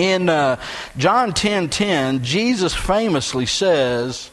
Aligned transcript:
In 0.00 0.30
uh, 0.30 0.58
John 0.96 1.34
10 1.34 1.68
10, 1.68 2.24
Jesus 2.24 2.74
famously 2.74 3.44
says, 3.44 4.30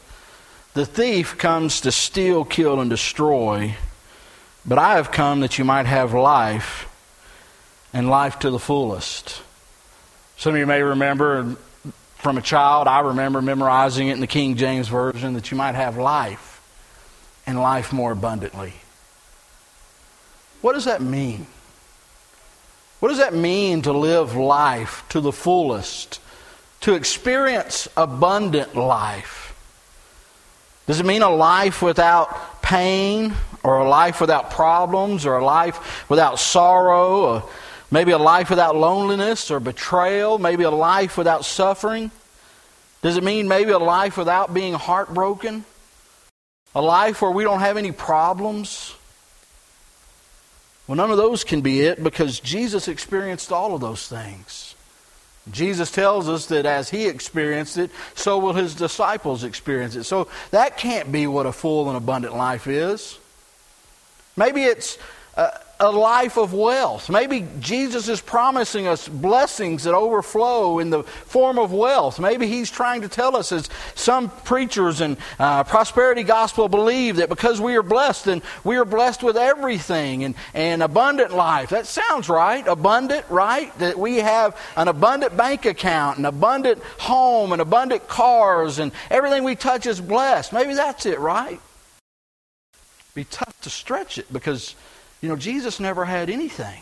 The 0.75 0.86
thief 0.86 1.38
comes 1.38 1.82
to 1.82 1.92
steal, 1.92 2.46
kill, 2.46 2.79
and 2.79 2.90
destroy, 2.90 3.75
but 4.66 4.77
I 4.77 4.95
have 4.95 5.11
come 5.11 5.42
that 5.42 5.58
you 5.58 5.66
might 5.66 5.85
have 5.85 6.14
life 6.14 6.88
and 7.92 8.09
life 8.09 8.39
to 8.39 8.50
the 8.50 8.59
fullest. 8.59 9.41
Some 10.38 10.54
of 10.54 10.57
you 10.57 10.66
may 10.66 10.82
remember 10.82 11.57
from 12.15 12.38
a 12.38 12.41
child, 12.41 12.88
I 12.88 13.02
remember 13.02 13.41
memorizing 13.41 14.07
it 14.07 14.13
in 14.13 14.21
the 14.21 14.27
King 14.27 14.55
James 14.55 14.88
Version, 14.88 15.34
that 15.34 15.52
you 15.52 15.57
might 15.57 15.75
have 15.75 15.97
life 15.97 16.61
and 17.45 17.59
life 17.59 17.91
more 17.91 18.13
abundantly. 18.13 18.71
What 20.61 20.73
does 20.73 20.86
that 20.86 21.02
mean? 21.02 21.45
What 23.00 23.09
does 23.09 23.20
that 23.20 23.34
mean 23.34 23.84
to 23.84 23.91
live 23.93 24.36
life 24.36 25.04
to 25.09 25.21
the 25.21 25.32
fullest? 25.32 26.20
To 26.82 26.93
experience 26.93 27.88
abundant 27.95 28.76
life? 28.76 29.54
Does 30.88 30.99
it 30.99 31.05
mean 31.05 31.21
a 31.21 31.30
life 31.30 31.81
without 31.81 32.62
pain, 32.62 33.34
or 33.62 33.80
a 33.80 33.90
life 33.90 34.20
without 34.21 34.52
problems, 34.52 35.26
or 35.26 35.38
a 35.38 35.45
life 35.45 36.09
without 36.09 36.40
sorrow, 36.40 37.21
or 37.21 37.49
maybe 37.91 38.12
a 38.12 38.18
life 38.18 38.49
without 38.49 38.76
loneliness 38.76 39.52
or 39.52 39.59
betrayal, 39.59 40.40
maybe 40.40 40.63
a 40.63 40.71
life 40.71 41.18
without 41.18 41.45
suffering? 41.45 42.09
Does 43.02 43.18
it 43.18 43.23
mean 43.23 43.48
maybe 43.48 43.71
a 43.71 43.79
life 43.79 44.18
without 44.18 44.54
being 44.54 44.73
heartbroken? 44.73 45.66
A 46.73 46.82
life 46.82 47.21
where 47.21 47.32
we 47.32 47.43
don't 47.43 47.59
have 47.59 47.77
any 47.77 47.91
problems? 47.91 48.95
Well, 50.88 50.96
none 50.96 51.12
of 51.12 51.18
those 51.18 51.44
can 51.44 51.62
be 51.62 51.82
it 51.82 52.02
because 52.02 52.40
Jesus 52.40 52.88
experienced 52.88 53.52
all 53.52 53.76
of 53.76 53.82
those 53.82 54.08
things. 54.08 54.76
Jesus 55.52 55.91
tells 55.91 56.27
us 56.27 56.48
that 56.48 56.66
as 56.66 56.90
he 56.90 57.08
experienced 57.08 57.77
it, 57.77 57.91
so 58.16 58.38
will 58.38 58.54
his 58.54 58.76
disciples 58.76 59.44
experience 59.44 59.96
it. 59.96 60.04
So 60.04 60.27
that 60.52 60.77
can't 60.77 61.12
be 61.12 61.27
what 61.27 61.46
a 61.46 61.52
full 61.52 61.88
and 61.88 61.98
abundant 61.98 62.35
life 62.35 62.68
is. 62.68 63.18
Maybe 64.36 64.64
it's 64.64 64.98
uh, 65.36 65.52
a 65.80 65.92
life 65.92 66.38
of 66.38 66.53
wealth. 66.53 67.09
Maybe 67.09 67.47
Jesus 67.59 68.09
is 68.09 68.20
promising 68.20 68.88
us 68.88 69.08
blessings 69.08 69.83
that 69.83 69.94
overflow 69.94 70.80
in 70.80 70.89
the 70.89 71.03
form 71.03 71.59
of 71.59 71.72
wealth. 71.72 72.20
Maybe 72.20 72.47
he's 72.47 72.72
trying 72.72 73.02
to 73.02 73.08
tell 73.08 73.36
us, 73.36 73.52
as 73.52 73.70
some 73.94 74.30
preachers 74.30 75.02
and 75.02 75.17
uh, 75.38 75.64
prosperity 75.64 76.23
gospel 76.23 76.67
believe, 76.67 77.17
that 77.17 77.30
because 77.30 77.61
we 77.61 77.75
are 77.75 77.83
blessed, 77.83 78.25
then 78.25 78.42
we 78.64 78.78
are 78.78 78.86
blessed 78.86 79.22
with 79.22 79.38
everything 79.38 80.23
and, 80.23 80.36
and 80.53 80.81
abundant 80.81 81.31
life. 81.31 81.70
That 81.70 81.86
sounds 81.86 82.28
right. 82.28 82.66
Abundant, 82.67 83.25
right? 83.30 83.78
That 83.78 84.00
we 84.00 84.17
have 84.17 84.59
an 84.75 84.88
abundant 84.88 85.38
bank 85.38 85.66
account, 85.66 86.17
an 86.17 86.25
abundant 86.25 86.81
home, 86.98 87.52
and 87.52 87.61
abundant 87.61 88.08
cars, 88.08 88.80
and 88.80 88.92
everything 89.11 89.44
we 89.44 89.55
touch 89.55 89.86
is 89.86 90.02
blessed. 90.02 90.53
Maybe 90.53 90.73
that's 90.73 91.05
it, 91.05 91.20
right? 91.20 91.59
Be 93.14 93.25
tough 93.25 93.59
to 93.61 93.70
stretch 93.70 94.17
it 94.17 94.31
because 94.31 94.75
you 95.22 95.30
know, 95.30 95.36
Jesus 95.36 95.80
never 95.80 96.06
had 96.06 96.30
anything. 96.30 96.82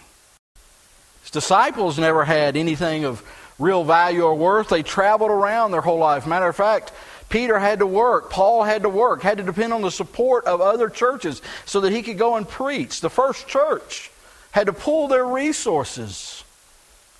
His 1.21 1.31
disciples 1.31 1.97
never 1.97 2.25
had 2.25 2.55
anything 2.55 3.05
of 3.05 3.23
real 3.57 3.83
value 3.83 4.23
or 4.23 4.35
worth. 4.35 4.69
They 4.69 4.83
traveled 4.83 5.31
around 5.31 5.71
their 5.71 5.81
whole 5.81 5.97
life. 5.97 6.27
Matter 6.27 6.47
of 6.47 6.55
fact, 6.55 6.91
Peter 7.29 7.57
had 7.57 7.79
to 7.79 7.87
work. 7.87 8.29
Paul 8.29 8.63
had 8.63 8.83
to 8.83 8.89
work, 8.89 9.21
had 9.21 9.37
to 9.37 9.43
depend 9.43 9.73
on 9.73 9.81
the 9.81 9.91
support 9.91 10.45
of 10.45 10.61
other 10.61 10.89
churches 10.89 11.41
so 11.65 11.81
that 11.81 11.91
he 11.91 12.03
could 12.03 12.17
go 12.17 12.35
and 12.35 12.47
preach. 12.47 13.01
The 13.01 13.09
first 13.09 13.47
church 13.47 14.11
had 14.51 14.67
to 14.67 14.73
pull 14.73 15.07
their 15.07 15.25
resources. 15.25 16.43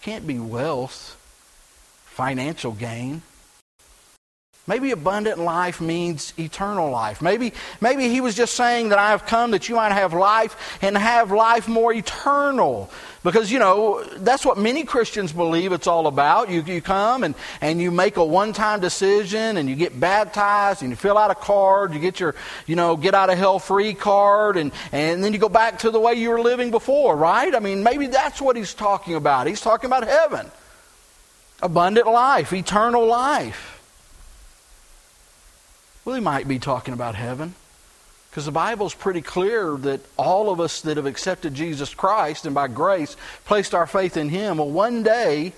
Can't 0.01 0.27
be 0.27 0.37
wealth, 0.37 1.17
financial 2.05 2.71
gain. 2.71 3.23
Maybe 4.67 4.89
abundant 4.89 5.37
life 5.37 5.79
means 5.79 6.33
eternal 6.39 6.89
life. 6.89 7.21
Maybe, 7.21 7.53
maybe 7.81 8.09
he 8.09 8.19
was 8.19 8.33
just 8.33 8.55
saying 8.55 8.89
that 8.89 8.97
I 8.97 9.09
have 9.09 9.27
come 9.27 9.51
that 9.51 9.69
you 9.69 9.75
might 9.75 9.91
have 9.91 10.11
life 10.11 10.79
and 10.81 10.97
have 10.97 11.31
life 11.31 11.67
more 11.67 11.93
eternal. 11.93 12.89
Because, 13.21 13.51
you 13.51 13.59
know, 13.59 14.03
that's 14.17 14.43
what 14.43 14.57
many 14.57 14.83
Christians 14.83 15.31
believe 15.31 15.71
it's 15.71 15.85
all 15.85 16.07
about. 16.07 16.49
You, 16.49 16.63
you 16.63 16.81
come 16.81 17.23
and, 17.23 17.35
and 17.61 17.79
you 17.79 17.91
make 17.91 18.17
a 18.17 18.25
one 18.25 18.53
time 18.53 18.79
decision 18.79 19.57
and 19.57 19.69
you 19.69 19.75
get 19.75 19.99
baptized 19.99 20.81
and 20.81 20.89
you 20.89 20.95
fill 20.95 21.19
out 21.19 21.29
a 21.29 21.35
card, 21.35 21.93
you 21.93 21.99
get 21.99 22.19
your, 22.19 22.33
you 22.65 22.75
know, 22.75 22.97
get 22.97 23.13
out 23.13 23.29
of 23.29 23.37
hell 23.37 23.59
free 23.59 23.93
card 23.93 24.57
and, 24.57 24.71
and 24.91 25.23
then 25.23 25.31
you 25.31 25.37
go 25.37 25.49
back 25.49 25.77
to 25.79 25.91
the 25.91 25.99
way 25.99 26.15
you 26.15 26.31
were 26.31 26.41
living 26.41 26.71
before, 26.71 27.15
right? 27.15 27.53
I 27.53 27.59
mean, 27.59 27.83
maybe 27.83 28.07
that's 28.07 28.41
what 28.41 28.55
he's 28.55 28.73
talking 28.73 29.13
about. 29.13 29.45
He's 29.45 29.61
talking 29.61 29.87
about 29.87 30.07
heaven, 30.07 30.49
abundant 31.61 32.07
life, 32.07 32.51
eternal 32.51 33.05
life. 33.05 33.74
Well, 36.05 36.15
he 36.15 36.21
might 36.21 36.47
be 36.47 36.59
talking 36.59 36.93
about 36.93 37.15
heaven. 37.15 37.55
Because 38.29 38.45
the 38.45 38.51
Bible's 38.51 38.93
pretty 38.93 39.21
clear 39.21 39.75
that 39.77 40.01
all 40.17 40.51
of 40.51 40.59
us 40.59 40.81
that 40.81 40.97
have 40.97 41.05
accepted 41.05 41.53
Jesus 41.53 41.93
Christ 41.93 42.45
and 42.45 42.53
by 42.53 42.67
grace 42.67 43.15
placed 43.45 43.73
our 43.73 43.87
faith 43.87 44.17
in 44.17 44.29
Him 44.29 44.57
will 44.57 44.69
one 44.69 45.03
day, 45.03 45.53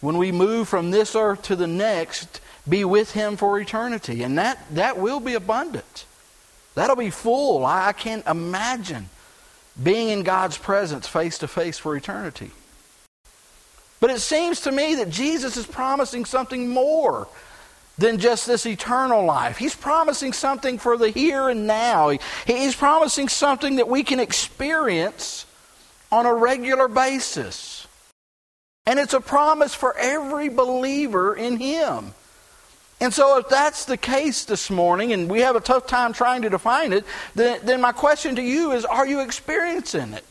when 0.00 0.16
we 0.16 0.32
move 0.32 0.68
from 0.68 0.90
this 0.90 1.14
earth 1.14 1.42
to 1.42 1.54
the 1.54 1.66
next, 1.66 2.40
be 2.66 2.84
with 2.84 3.12
Him 3.12 3.36
for 3.36 3.60
eternity. 3.60 4.22
And 4.22 4.38
that, 4.38 4.58
that 4.74 4.98
will 4.98 5.20
be 5.20 5.34
abundant. 5.34 6.06
That'll 6.74 6.96
be 6.96 7.10
full. 7.10 7.66
I, 7.66 7.88
I 7.88 7.92
can't 7.92 8.26
imagine 8.26 9.10
being 9.80 10.08
in 10.08 10.22
God's 10.22 10.58
presence 10.58 11.06
face 11.06 11.38
to 11.38 11.46
face 11.46 11.78
for 11.78 11.94
eternity. 11.94 12.50
But 14.00 14.10
it 14.10 14.20
seems 14.20 14.62
to 14.62 14.72
me 14.72 14.94
that 14.94 15.10
Jesus 15.10 15.56
is 15.56 15.66
promising 15.66 16.24
something 16.24 16.68
more 16.68 17.28
than 17.98 18.18
just 18.18 18.46
this 18.46 18.64
eternal 18.64 19.24
life. 19.24 19.58
He's 19.58 19.74
promising 19.74 20.32
something 20.32 20.78
for 20.78 20.96
the 20.96 21.10
here 21.10 21.48
and 21.48 21.66
now. 21.66 22.16
He's 22.46 22.76
promising 22.76 23.28
something 23.28 23.76
that 23.76 23.88
we 23.88 24.04
can 24.04 24.20
experience 24.20 25.44
on 26.10 26.24
a 26.24 26.32
regular 26.32 26.88
basis. 26.88 27.86
And 28.86 28.98
it's 28.98 29.12
a 29.12 29.20
promise 29.20 29.74
for 29.74 29.94
every 29.98 30.48
believer 30.48 31.34
in 31.34 31.58
Him. 31.58 32.14
And 33.00 33.12
so, 33.12 33.38
if 33.38 33.48
that's 33.48 33.84
the 33.84 33.96
case 33.96 34.44
this 34.44 34.70
morning, 34.70 35.12
and 35.12 35.30
we 35.30 35.40
have 35.40 35.54
a 35.54 35.60
tough 35.60 35.86
time 35.86 36.12
trying 36.12 36.42
to 36.42 36.50
define 36.50 36.92
it, 36.92 37.04
then, 37.34 37.60
then 37.62 37.80
my 37.80 37.92
question 37.92 38.34
to 38.36 38.42
you 38.42 38.72
is 38.72 38.84
are 38.84 39.06
you 39.06 39.20
experiencing 39.20 40.14
it? 40.14 40.24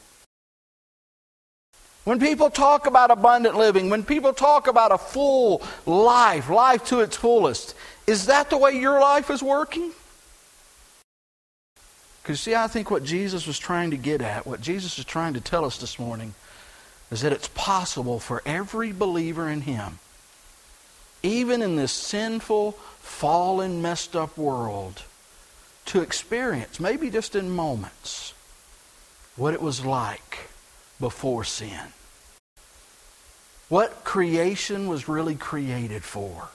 When 2.07 2.22
people 2.22 2.50
talk 2.50 2.88
about 2.88 3.12
abundant 3.12 3.57
living, 3.57 3.90
when 3.90 4.01
people 4.01 4.31
talk 4.31 4.68
about 4.68 4.94
a 4.94 4.97
full 4.97 5.62
life, 5.85 6.50
life 6.50 6.85
to 6.85 7.01
its 7.01 7.18
fullest, 7.18 7.75
is 8.07 8.28
that 8.28 8.50
the 8.50 8.57
way 8.57 8.79
your 8.79 9.01
life 9.01 9.29
is 9.29 9.44
working? 9.44 9.91
Because, 12.23 12.40
see, 12.40 12.56
I 12.56 12.68
think 12.68 12.90
what 12.90 13.03
Jesus 13.03 13.45
was 13.45 13.59
trying 13.59 13.91
to 13.91 13.97
get 13.97 14.22
at, 14.22 14.47
what 14.47 14.62
Jesus 14.62 14.97
is 14.97 15.03
trying 15.03 15.34
to 15.34 15.41
tell 15.41 15.66
us 15.66 15.79
this 15.79 16.00
morning, 16.00 16.34
is 17.12 17.23
that 17.23 17.34
it's 17.34 17.50
possible 17.50 18.19
for 18.19 18.41
every 18.45 18.94
believer 18.94 19.50
in 19.50 19.59
Him, 19.59 20.00
even 21.24 21.62
in 21.62 21.75
this 21.75 21.91
sinful, 21.91 22.72
fallen, 23.01 23.81
messed 23.81 24.16
up 24.16 24.38
world, 24.38 25.03
to 25.88 26.00
experience, 26.00 26.79
maybe 26.79 27.09
just 27.09 27.35
in 27.35 27.50
moments, 27.50 28.34
what 29.35 29.53
it 29.53 29.62
was 29.62 29.84
like 29.85 30.47
before 31.01 31.44
sin 31.44 31.91
what 33.69 34.03
creation 34.03 34.88
was 34.88 35.07
really 35.07 35.35
created 35.35 36.03
for. 36.03 36.50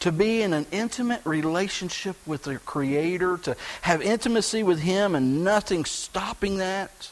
To 0.00 0.12
be 0.12 0.42
in 0.42 0.52
an 0.52 0.66
intimate 0.70 1.20
relationship 1.24 2.16
with 2.24 2.44
the 2.44 2.58
Creator, 2.58 3.38
to 3.38 3.56
have 3.82 4.00
intimacy 4.00 4.62
with 4.62 4.78
Him 4.78 5.14
and 5.14 5.42
nothing 5.42 5.84
stopping 5.84 6.58
that. 6.58 7.10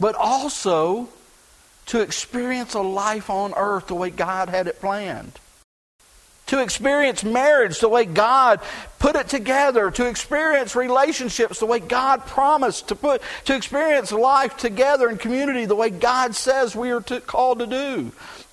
But 0.00 0.14
also 0.14 1.08
to 1.86 2.00
experience 2.00 2.74
a 2.74 2.80
life 2.80 3.28
on 3.28 3.52
earth 3.54 3.88
the 3.88 3.94
way 3.94 4.10
God 4.10 4.48
had 4.48 4.66
it 4.66 4.80
planned 4.80 5.38
to 6.48 6.62
experience 6.62 7.24
marriage 7.24 7.80
the 7.80 7.88
way 7.88 8.04
God 8.04 8.60
put 8.98 9.16
it 9.16 9.28
together, 9.28 9.90
to 9.92 10.06
experience 10.06 10.74
relationships 10.74 11.60
the 11.60 11.66
way 11.66 11.78
God 11.78 12.26
promised, 12.26 12.88
to 12.88 12.96
put 12.96 13.22
to 13.44 13.54
experience 13.54 14.12
life 14.12 14.56
together 14.56 15.08
in 15.08 15.16
community 15.18 15.64
the 15.64 15.76
way 15.76 15.90
God 15.90 16.34
says 16.34 16.74
we 16.74 16.90
are 16.90 17.00
to, 17.02 17.20
called 17.20 17.60
to 17.60 17.66
do. 17.66 18.12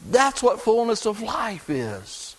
That's 0.10 0.44
what 0.44 0.62
fullness 0.62 1.06
of 1.06 1.22
life 1.22 1.70
is. 1.70 2.36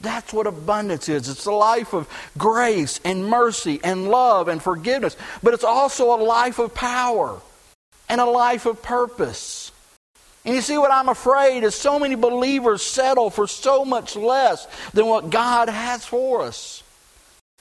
That's 0.00 0.32
what 0.32 0.46
abundance 0.46 1.08
is. 1.08 1.28
It's 1.28 1.46
a 1.46 1.52
life 1.52 1.92
of 1.92 2.08
grace 2.38 3.00
and 3.04 3.26
mercy 3.26 3.80
and 3.84 4.08
love 4.08 4.48
and 4.48 4.62
forgiveness, 4.62 5.16
but 5.42 5.52
it's 5.52 5.64
also 5.64 6.14
a 6.14 6.22
life 6.22 6.58
of 6.58 6.74
power 6.74 7.40
and 8.08 8.20
a 8.20 8.26
life 8.26 8.66
of 8.66 8.82
purpose. 8.82 9.69
And 10.44 10.54
you 10.54 10.62
see 10.62 10.78
what 10.78 10.90
I'm 10.90 11.08
afraid 11.08 11.64
is 11.64 11.74
so 11.74 11.98
many 11.98 12.14
believers 12.14 12.82
settle 12.82 13.28
for 13.30 13.46
so 13.46 13.84
much 13.84 14.16
less 14.16 14.66
than 14.94 15.06
what 15.06 15.30
God 15.30 15.68
has 15.68 16.04
for 16.04 16.42
us. 16.42 16.82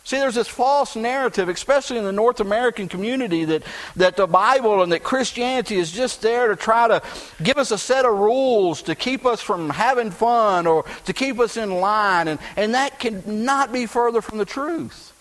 See, 0.05 0.17
there's 0.17 0.35
this 0.35 0.47
false 0.47 0.95
narrative, 0.95 1.49
especially 1.49 1.97
in 1.97 2.03
the 2.03 2.11
North 2.11 2.39
American 2.39 2.87
community, 2.87 3.45
that, 3.45 3.63
that 3.95 4.15
the 4.15 4.25
Bible 4.25 4.81
and 4.81 4.91
that 4.91 5.03
Christianity 5.03 5.75
is 5.75 5.91
just 5.91 6.21
there 6.21 6.47
to 6.47 6.55
try 6.55 6.87
to 6.87 7.03
give 7.43 7.57
us 7.57 7.69
a 7.69 7.77
set 7.77 8.05
of 8.05 8.17
rules 8.17 8.81
to 8.83 8.95
keep 8.95 9.25
us 9.25 9.41
from 9.41 9.69
having 9.69 10.09
fun 10.09 10.65
or 10.65 10.85
to 11.05 11.13
keep 11.13 11.39
us 11.39 11.57
in 11.57 11.69
line. 11.69 12.27
And, 12.27 12.39
and 12.55 12.73
that 12.73 12.97
cannot 12.97 13.71
be 13.71 13.85
further 13.85 14.21
from 14.21 14.39
the 14.39 14.45
truth. 14.45 15.13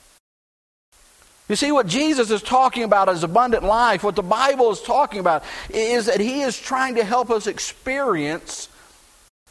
You 1.48 1.56
see, 1.56 1.72
what 1.72 1.86
Jesus 1.86 2.30
is 2.30 2.42
talking 2.42 2.82
about 2.82 3.08
is 3.08 3.22
abundant 3.22 3.64
life. 3.64 4.04
What 4.04 4.16
the 4.16 4.22
Bible 4.22 4.70
is 4.70 4.82
talking 4.82 5.18
about 5.18 5.44
is 5.70 6.06
that 6.06 6.20
He 6.20 6.42
is 6.42 6.58
trying 6.58 6.96
to 6.96 7.04
help 7.04 7.30
us 7.30 7.46
experience 7.46 8.68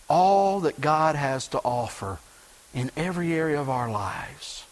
all 0.07 0.61
that 0.61 0.79
God 0.79 1.15
has 1.15 1.47
to 1.49 1.59
offer 1.59 2.19
in 2.73 2.91
every 2.95 3.33
area 3.33 3.59
of 3.59 3.69
our 3.69 3.89
lives. 3.89 4.63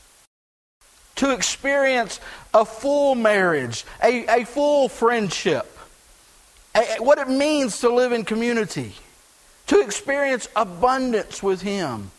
To 1.15 1.31
experience 1.31 2.19
a 2.53 2.63
full 2.63 3.15
marriage, 3.15 3.85
a, 4.03 4.41
a 4.41 4.45
full 4.45 4.87
friendship, 4.87 5.65
a, 6.75 6.97
what 6.99 7.17
it 7.17 7.29
means 7.29 7.79
to 7.79 7.89
live 7.89 8.11
in 8.11 8.23
community, 8.23 8.93
to 9.67 9.79
experience 9.79 10.47
abundance 10.55 11.41
with 11.41 11.61
Him 11.61 12.11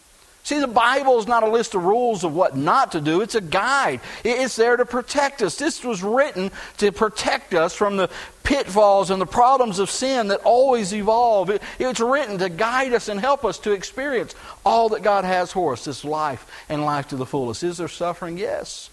See, 0.46 0.60
the 0.60 0.68
Bible 0.68 1.18
is 1.18 1.26
not 1.26 1.42
a 1.42 1.50
list 1.50 1.74
of 1.74 1.82
rules 1.82 2.22
of 2.22 2.32
what 2.32 2.56
not 2.56 2.92
to 2.92 3.00
do, 3.00 3.20
it's 3.20 3.34
a 3.34 3.40
guide. 3.40 4.00
It's 4.22 4.54
there 4.54 4.76
to 4.76 4.86
protect 4.86 5.42
us. 5.42 5.56
This 5.56 5.82
was 5.82 6.04
written 6.04 6.52
to 6.76 6.92
protect 6.92 7.52
us 7.52 7.74
from 7.74 7.96
the 7.96 8.08
pitfalls 8.44 9.10
and 9.10 9.20
the 9.20 9.26
problems 9.26 9.80
of 9.80 9.90
sin 9.90 10.28
that 10.28 10.38
always 10.44 10.94
evolve. 10.94 11.50
It's 11.80 11.98
written 11.98 12.38
to 12.38 12.48
guide 12.48 12.92
us 12.92 13.08
and 13.08 13.18
help 13.18 13.44
us 13.44 13.58
to 13.58 13.72
experience 13.72 14.36
all 14.64 14.90
that 14.90 15.02
God 15.02 15.24
has 15.24 15.50
for 15.50 15.72
us 15.72 15.84
this 15.84 16.04
life 16.04 16.46
and 16.68 16.84
life 16.84 17.08
to 17.08 17.16
the 17.16 17.26
fullest. 17.26 17.64
Is 17.64 17.78
there 17.78 17.88
suffering? 17.88 18.38
Yes. 18.38 18.88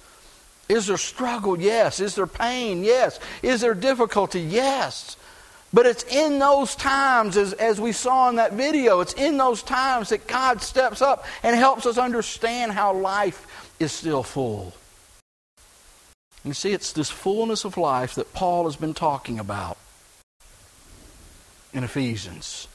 Is 0.70 0.88
there 0.88 0.98
struggle? 0.98 1.60
Yes. 1.60 2.00
Is 2.00 2.16
there 2.16 2.26
pain? 2.26 2.84
Yes. 2.84 3.20
Is 3.44 3.62
there 3.62 3.76
difficulty? 3.76 4.42
Yes. 4.42 5.18
But 5.74 5.88
it's 5.88 6.04
in 6.04 6.38
those 6.38 6.76
times, 6.76 7.36
as, 7.36 7.54
as 7.54 7.82
we 7.82 7.94
saw 7.94 8.30
in 8.30 8.36
that 8.36 8.54
video, 8.54 9.00
it's 9.00 9.14
in 9.14 9.38
those 9.38 9.64
times 9.64 10.10
that 10.10 10.28
God 10.28 10.62
steps 10.62 11.02
up 11.02 11.26
and 11.42 11.56
helps 11.56 11.88
us 11.88 11.98
understand 11.98 12.72
how 12.72 12.94
life 12.94 13.74
is 13.80 13.92
still 13.92 14.22
full. 14.22 14.74
You 16.46 16.54
see, 16.54 16.74
it's 16.74 16.94
this 16.94 17.10
fullness 17.10 17.66
of 17.66 17.78
life 17.78 18.16
that 18.16 18.34
Paul 18.34 18.66
has 18.66 18.76
been 18.76 18.94
talking 18.94 19.40
about 19.40 19.78
in 21.74 21.84
Ephesians. 21.84 22.68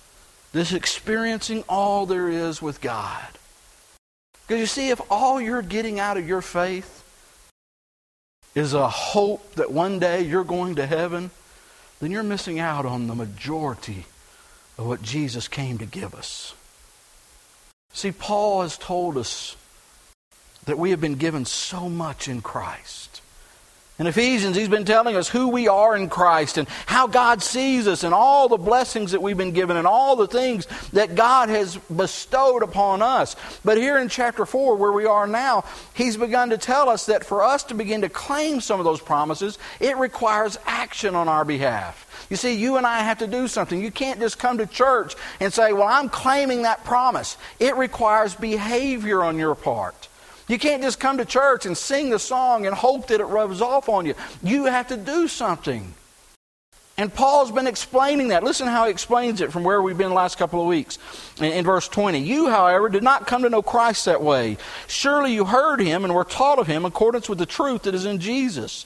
This 0.53 0.73
experiencing 0.73 1.63
all 1.69 2.05
there 2.05 2.29
is 2.29 2.61
with 2.61 2.81
God. 2.81 3.29
Because 4.47 4.61
you 4.61 4.67
see, 4.67 4.89
if 4.89 5.01
all 5.11 5.41
you're 5.41 5.63
getting 5.63 6.01
out 6.01 6.17
of 6.17 6.27
your 6.27 6.41
faith 6.41 7.05
is 8.55 8.73
a 8.73 8.89
hope 8.89 9.55
that 9.55 9.71
one 9.71 9.99
day 9.99 10.23
you're 10.23 10.43
going 10.43 10.77
to 10.77 10.87
heaven, 10.87 11.31
then 12.01 12.11
you're 12.11 12.23
missing 12.23 12.59
out 12.59 12.87
on 12.87 13.07
the 13.07 13.15
majority 13.15 14.07
of 14.77 14.87
what 14.87 15.03
Jesus 15.03 15.49
came 15.49 15.79
to 15.79 15.87
give 15.87 16.15
us. 16.15 16.55
See, 17.93 18.13
Paul 18.13 18.63
has 18.63 18.79
told 18.79 19.17
us 19.17 19.57
that 20.67 20.79
we 20.79 20.91
have 20.91 21.01
been 21.01 21.17
given 21.17 21.45
so 21.45 21.89
much 21.89 22.29
in 22.29 22.43
Christ. 22.43 23.21
In 23.99 24.07
Ephesians, 24.07 24.57
he's 24.57 24.69
been 24.69 24.85
telling 24.85 25.17
us 25.17 25.29
who 25.29 25.49
we 25.49 25.67
are 25.67 25.97
in 25.97 26.09
Christ 26.09 26.57
and 26.57 26.69
how 26.87 27.09
God 27.09 27.43
sees 27.43 27.89
us 27.89 28.05
and 28.05 28.15
all 28.15 28.49
the 28.49 28.57
blessings 28.57 29.11
that 29.11 29.21
we've 29.21 29.37
been 29.37 29.51
given 29.51 29.77
and 29.77 29.89
all 29.89 30.15
the 30.15 30.29
things 30.29 30.67
that 30.93 31.17
God 31.17 31.49
has 31.49 31.77
bestowed 31.77 32.63
upon 32.63 33.03
us. 33.03 33.35
But 33.65 33.77
here 33.77 33.99
in 33.99 34.09
chapter 34.09 34.47
4, 34.47 34.77
where 34.77 34.93
we 34.93 35.05
are 35.05 35.27
now, 35.27 35.65
he's 35.95 36.17
begun 36.17 36.51
to 36.51 36.59
tell 36.59 36.89
us 36.89 37.07
that 37.07 37.25
for 37.25 37.43
us 37.43 37.65
to 37.65 37.75
begin 37.75 38.03
to 38.03 38.09
claim 38.09 38.61
some 38.61 38.79
of 38.79 38.85
those 38.85 39.01
promises, 39.01 39.59
it 39.81 39.97
requires 39.97 40.61
action 40.65 41.17
on 41.17 41.27
our 41.27 41.45
behalf. 41.45 42.05
You 42.31 42.37
see, 42.37 42.55
you 42.55 42.77
and 42.77 42.87
I 42.87 43.01
have 43.01 43.19
to 43.19 43.27
do 43.27 43.49
something. 43.49 43.83
You 43.83 43.91
can't 43.91 44.21
just 44.21 44.39
come 44.39 44.59
to 44.59 44.67
church 44.67 45.17
and 45.41 45.53
say, 45.53 45.73
Well, 45.73 45.89
I'm 45.89 46.09
claiming 46.09 46.63
that 46.63 46.85
promise. 46.85 47.37
It 47.59 47.75
requires 47.75 48.35
behavior 48.35 49.25
on 49.25 49.39
your 49.39 49.57
part. 49.57 50.08
You 50.49 50.59
can't 50.59 50.83
just 50.83 50.99
come 50.99 51.19
to 51.19 51.25
church 51.25 51.67
and 51.67 51.77
sing 51.77 52.11
the 52.11 52.19
song 52.19 52.67
and 52.67 52.75
hope 52.75 53.09
that 53.09 53.21
it 53.21 53.25
rubs 53.25 53.61
off 53.61 53.89
on 53.89 54.07
you. 54.07 54.15
You 54.43 54.65
have 54.65 54.89
to 54.89 54.97
do 54.97 55.29
something. 55.29 55.95
And 56.97 57.15
Paul's 57.15 57.53
been 57.53 57.69
explaining 57.69 58.29
that. 58.29 58.43
Listen 58.43 58.67
how 58.67 58.87
he 58.87 58.91
explains 58.91 59.41
it 59.41 59.53
from 59.53 59.63
where 59.63 59.81
we've 59.81 59.97
been 59.97 60.09
the 60.09 60.15
last 60.15 60.37
couple 60.37 60.61
of 60.61 60.67
weeks. 60.67 60.99
In, 61.39 61.45
in, 61.45 61.65
verse 61.65 61.87
20. 61.87 62.19
You, 62.19 62.49
however, 62.49 62.89
did 62.89 63.05
not 63.05 63.29
come 63.29 63.43
to 63.43 63.51
know 63.51 63.63
Christ 63.63 64.07
that 64.07 64.21
way. 64.21 64.57
Surely 64.89 65.33
you 65.33 65.45
heard 65.45 65.81
him 65.81 66.05
and 66.05 66.13
were 66.13 66.25
taught 66.25 66.59
of 66.59 66.67
him 66.67 66.85
in 66.85 66.89
accordance 66.89 67.29
with 67.29 67.39
the 67.39 67.47
truth 67.47 67.83
that 67.83 67.95
is 67.95 68.05
in 68.05 68.19
Jesus. 68.19 68.85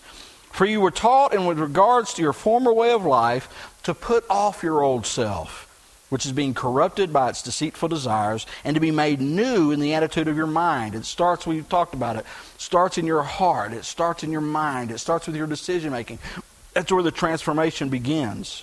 For 0.50 0.66
you 0.66 0.82
were 0.82 0.90
taught 0.90 1.32
in 1.32 1.46
with 1.46 1.58
regards 1.58 2.12
to 2.14 2.22
your 2.22 2.34
former 2.34 2.72
way 2.72 2.92
of 2.92 3.06
life 3.06 3.78
to 3.84 3.94
put 3.94 4.24
off 4.28 4.62
your 4.62 4.82
old 4.82 5.06
self 5.06 5.71
which 6.12 6.26
is 6.26 6.32
being 6.32 6.52
corrupted 6.52 7.10
by 7.10 7.30
its 7.30 7.40
deceitful 7.40 7.88
desires, 7.88 8.44
and 8.64 8.74
to 8.74 8.80
be 8.82 8.90
made 8.90 9.18
new 9.18 9.70
in 9.70 9.80
the 9.80 9.94
attitude 9.94 10.28
of 10.28 10.36
your 10.36 10.46
mind. 10.46 10.94
It 10.94 11.06
starts, 11.06 11.46
we've 11.46 11.66
talked 11.66 11.94
about 11.94 12.16
it, 12.16 12.26
starts 12.58 12.98
in 12.98 13.06
your 13.06 13.22
heart, 13.22 13.72
it 13.72 13.86
starts 13.86 14.22
in 14.22 14.30
your 14.30 14.42
mind, 14.42 14.90
it 14.90 14.98
starts 14.98 15.26
with 15.26 15.36
your 15.36 15.46
decision 15.46 15.90
making. 15.90 16.18
That's 16.74 16.92
where 16.92 17.02
the 17.02 17.10
transformation 17.10 17.88
begins. 17.88 18.62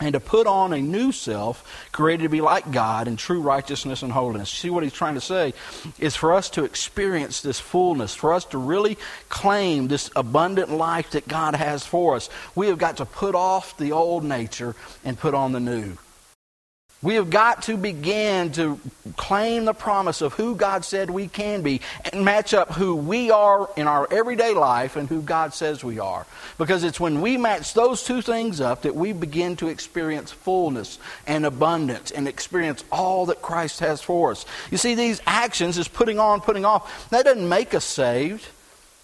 And 0.00 0.14
to 0.14 0.20
put 0.20 0.46
on 0.46 0.72
a 0.72 0.80
new 0.80 1.12
self, 1.12 1.86
created 1.92 2.22
to 2.22 2.28
be 2.30 2.40
like 2.40 2.72
God 2.72 3.08
in 3.08 3.18
true 3.18 3.42
righteousness 3.42 4.00
and 4.00 4.10
holiness. 4.10 4.48
See 4.48 4.70
what 4.70 4.84
he's 4.84 4.94
trying 4.94 5.16
to 5.16 5.20
say 5.20 5.52
is 5.98 6.16
for 6.16 6.32
us 6.32 6.48
to 6.50 6.64
experience 6.64 7.42
this 7.42 7.60
fullness, 7.60 8.14
for 8.14 8.32
us 8.32 8.46
to 8.46 8.56
really 8.56 8.96
claim 9.28 9.88
this 9.88 10.10
abundant 10.16 10.70
life 10.70 11.10
that 11.10 11.28
God 11.28 11.54
has 11.56 11.84
for 11.84 12.16
us. 12.16 12.30
We 12.54 12.68
have 12.68 12.78
got 12.78 12.96
to 12.96 13.04
put 13.04 13.34
off 13.34 13.76
the 13.76 13.92
old 13.92 14.24
nature 14.24 14.74
and 15.04 15.18
put 15.18 15.34
on 15.34 15.52
the 15.52 15.60
new. 15.60 15.98
We 17.00 17.14
have 17.14 17.30
got 17.30 17.62
to 17.62 17.76
begin 17.76 18.50
to 18.52 18.80
claim 19.16 19.66
the 19.66 19.72
promise 19.72 20.20
of 20.20 20.34
who 20.34 20.56
God 20.56 20.84
said 20.84 21.10
we 21.10 21.28
can 21.28 21.62
be 21.62 21.80
and 22.10 22.24
match 22.24 22.52
up 22.52 22.72
who 22.72 22.96
we 22.96 23.30
are 23.30 23.70
in 23.76 23.86
our 23.86 24.12
everyday 24.12 24.52
life 24.52 24.96
and 24.96 25.08
who 25.08 25.22
God 25.22 25.54
says 25.54 25.84
we 25.84 26.00
are. 26.00 26.26
Because 26.58 26.82
it's 26.82 26.98
when 26.98 27.20
we 27.20 27.36
match 27.36 27.72
those 27.72 28.02
two 28.02 28.20
things 28.20 28.60
up 28.60 28.82
that 28.82 28.96
we 28.96 29.12
begin 29.12 29.54
to 29.56 29.68
experience 29.68 30.32
fullness 30.32 30.98
and 31.24 31.46
abundance 31.46 32.10
and 32.10 32.26
experience 32.26 32.84
all 32.90 33.26
that 33.26 33.42
Christ 33.42 33.78
has 33.78 34.02
for 34.02 34.32
us. 34.32 34.44
You 34.72 34.76
see, 34.76 34.96
these 34.96 35.22
actions 35.24 35.78
is 35.78 35.86
putting 35.86 36.18
on, 36.18 36.40
putting 36.40 36.64
off. 36.64 37.10
That 37.10 37.26
doesn't 37.26 37.48
make 37.48 37.74
us 37.74 37.84
saved. 37.84 38.44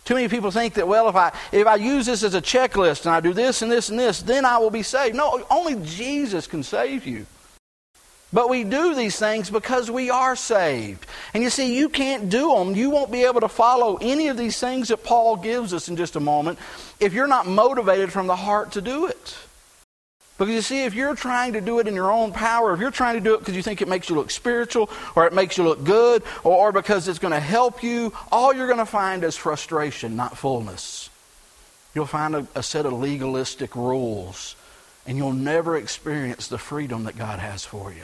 Too 0.05 0.14
many 0.14 0.26
people 0.26 0.50
think 0.50 0.75
that, 0.75 0.88
well, 0.88 1.08
if 1.08 1.14
I, 1.14 1.32
if 1.52 1.69
I 1.69 1.76
use 1.76 2.06
this 2.06 2.25
as 2.25 2.35
a 2.35 2.43
checklist 2.43 3.06
and 3.06 3.14
I 3.14 3.20
do 3.20 3.32
this 3.32 3.62
and 3.62 3.70
this 3.70 3.88
and 3.88 3.97
this, 3.97 4.20
then 4.20 4.44
I 4.44 4.58
will 4.58 4.70
be 4.70 4.82
saved. 4.82 5.14
No, 5.14 5.47
only 5.49 5.76
Jesus 5.87 6.49
can 6.49 6.64
save 6.64 7.06
you. 7.06 7.25
But 8.35 8.51
we 8.51 8.65
do 8.65 8.97
these 8.97 9.17
things 9.17 9.49
because 9.49 9.93
we 9.93 10.11
are 10.11 10.35
saved. 10.35 11.07
And 11.35 11.43
you 11.45 11.50
see, 11.50 11.79
you 11.79 11.88
can't 11.88 12.29
do 12.29 12.53
them. 12.53 12.75
You 12.75 12.91
won't 12.91 13.12
be 13.12 13.23
able 13.23 13.41
to 13.43 13.49
follow 13.49 13.97
any 14.00 14.26
of 14.26 14.37
these 14.37 14.59
things 14.59 14.88
that 14.88 15.05
Paul 15.05 15.37
gives 15.37 15.73
us 15.73 15.88
in 15.88 15.95
just 15.95 16.17
a 16.17 16.21
moment 16.21 16.59
if 16.99 17.12
you're 17.14 17.29
not 17.29 17.47
motivated 17.47 18.12
from 18.12 18.26
the 18.26 18.35
heart 18.35 18.73
to 18.73 18.81
do 18.81 19.07
it. 19.07 19.37
Because 20.37 20.53
you 20.53 20.62
see, 20.62 20.83
if 20.83 20.95
you're 20.95 21.14
trying 21.14 21.53
to 21.53 21.61
do 21.61 21.79
it 21.79 21.87
in 21.87 21.95
your 21.95 22.11
own 22.11 22.33
power, 22.33 22.75
if 22.75 22.81
you're 22.81 22.91
trying 22.91 23.14
to 23.14 23.21
do 23.21 23.35
it 23.35 23.38
because 23.38 23.55
you 23.55 23.62
think 23.62 23.81
it 23.81 23.87
makes 23.87 24.09
you 24.09 24.17
look 24.17 24.33
spiritual 24.33 24.91
or 25.14 25.29
it 25.29 25.33
makes 25.33 25.57
you 25.57 25.62
look 25.62 25.85
good 25.85 26.25
or, 26.43 26.57
or 26.57 26.73
because 26.73 27.07
it's 27.07 27.21
going 27.21 27.33
to 27.33 27.38
help 27.38 27.85
you, 27.85 28.12
all 28.33 28.53
you're 28.53 28.67
going 28.67 28.81
to 28.81 28.85
find 28.85 29.23
is 29.23 29.37
frustration, 29.37 30.17
not 30.17 30.37
fullness. 30.37 31.09
You'll 31.95 32.07
find 32.07 32.35
a, 32.35 32.49
a 32.57 32.64
set 32.64 32.85
of 32.85 32.95
legalistic 32.95 33.76
rules 33.76 34.57
and 35.07 35.17
you'll 35.17 35.33
never 35.33 35.76
experience 35.76 36.49
the 36.49 36.59
freedom 36.59 37.05
that 37.05 37.17
God 37.17 37.38
has 37.38 37.64
for 37.64 37.93
you. 37.93 38.03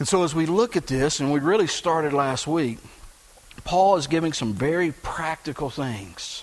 And 0.00 0.08
so, 0.08 0.24
as 0.24 0.34
we 0.34 0.46
look 0.46 0.76
at 0.76 0.86
this, 0.86 1.20
and 1.20 1.30
we 1.30 1.40
really 1.40 1.66
started 1.66 2.14
last 2.14 2.46
week, 2.46 2.78
Paul 3.64 3.96
is 3.96 4.06
giving 4.06 4.32
some 4.32 4.54
very 4.54 4.92
practical 4.92 5.68
things. 5.68 6.42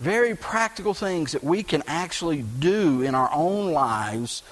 Very 0.00 0.36
practical 0.36 0.92
things 0.92 1.32
that 1.32 1.42
we 1.42 1.62
can 1.62 1.82
actually 1.86 2.42
do 2.42 3.00
in 3.00 3.14
our 3.14 3.30
own 3.32 3.72
lives 3.72 4.42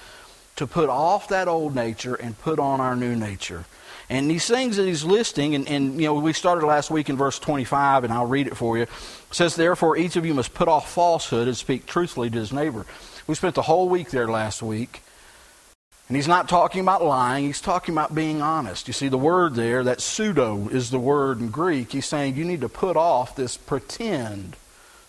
to 0.55 0.65
put 0.65 0.89
off 0.89 1.27
that 1.29 1.47
old 1.47 1.75
nature 1.75 2.15
and 2.15 2.37
put 2.39 2.57
on 2.57 2.81
our 2.81 2.95
new 2.95 3.15
nature. 3.15 3.65
And 4.09 4.31
these 4.31 4.47
things 4.47 4.77
that 4.77 4.87
he's 4.87 5.03
listing, 5.03 5.53
and, 5.53 5.67
and, 5.69 6.01
you 6.01 6.07
know, 6.07 6.15
we 6.15 6.33
started 6.33 6.65
last 6.65 6.89
week 6.89 7.09
in 7.09 7.17
verse 7.17 7.37
25, 7.37 8.03
and 8.03 8.11
I'll 8.11 8.25
read 8.25 8.47
it 8.47 8.57
for 8.57 8.77
you. 8.77 8.83
It 8.83 8.89
says, 9.29 9.55
Therefore, 9.55 9.95
each 9.95 10.15
of 10.15 10.25
you 10.25 10.33
must 10.33 10.55
put 10.55 10.67
off 10.67 10.91
falsehood 10.91 11.47
and 11.47 11.55
speak 11.55 11.85
truthfully 11.85 12.31
to 12.31 12.39
his 12.39 12.51
neighbor. 12.51 12.87
We 13.27 13.35
spent 13.35 13.53
the 13.53 13.61
whole 13.61 13.87
week 13.87 14.09
there 14.09 14.27
last 14.27 14.63
week. 14.63 15.03
And 16.07 16.15
he's 16.15 16.27
not 16.27 16.47
talking 16.47 16.81
about 16.81 17.03
lying, 17.03 17.45
he's 17.45 17.59
talking 17.59 17.93
about 17.93 18.15
being 18.15 18.41
honest. 18.41 18.87
You 18.87 18.93
see, 18.93 19.09
the 19.09 19.17
word 19.17 19.55
there, 19.55 19.83
that 19.83 19.99
pseudo 19.99 20.69
is 20.69 20.89
the 20.89 20.99
word 20.99 21.39
in 21.39 21.49
Greek. 21.49 21.91
He's 21.91 22.05
saying 22.05 22.35
you 22.35 22.45
need 22.45 22.61
to 22.61 22.69
put 22.69 22.95
off 22.95 23.35
this 23.35 23.57
pretend, 23.57 24.55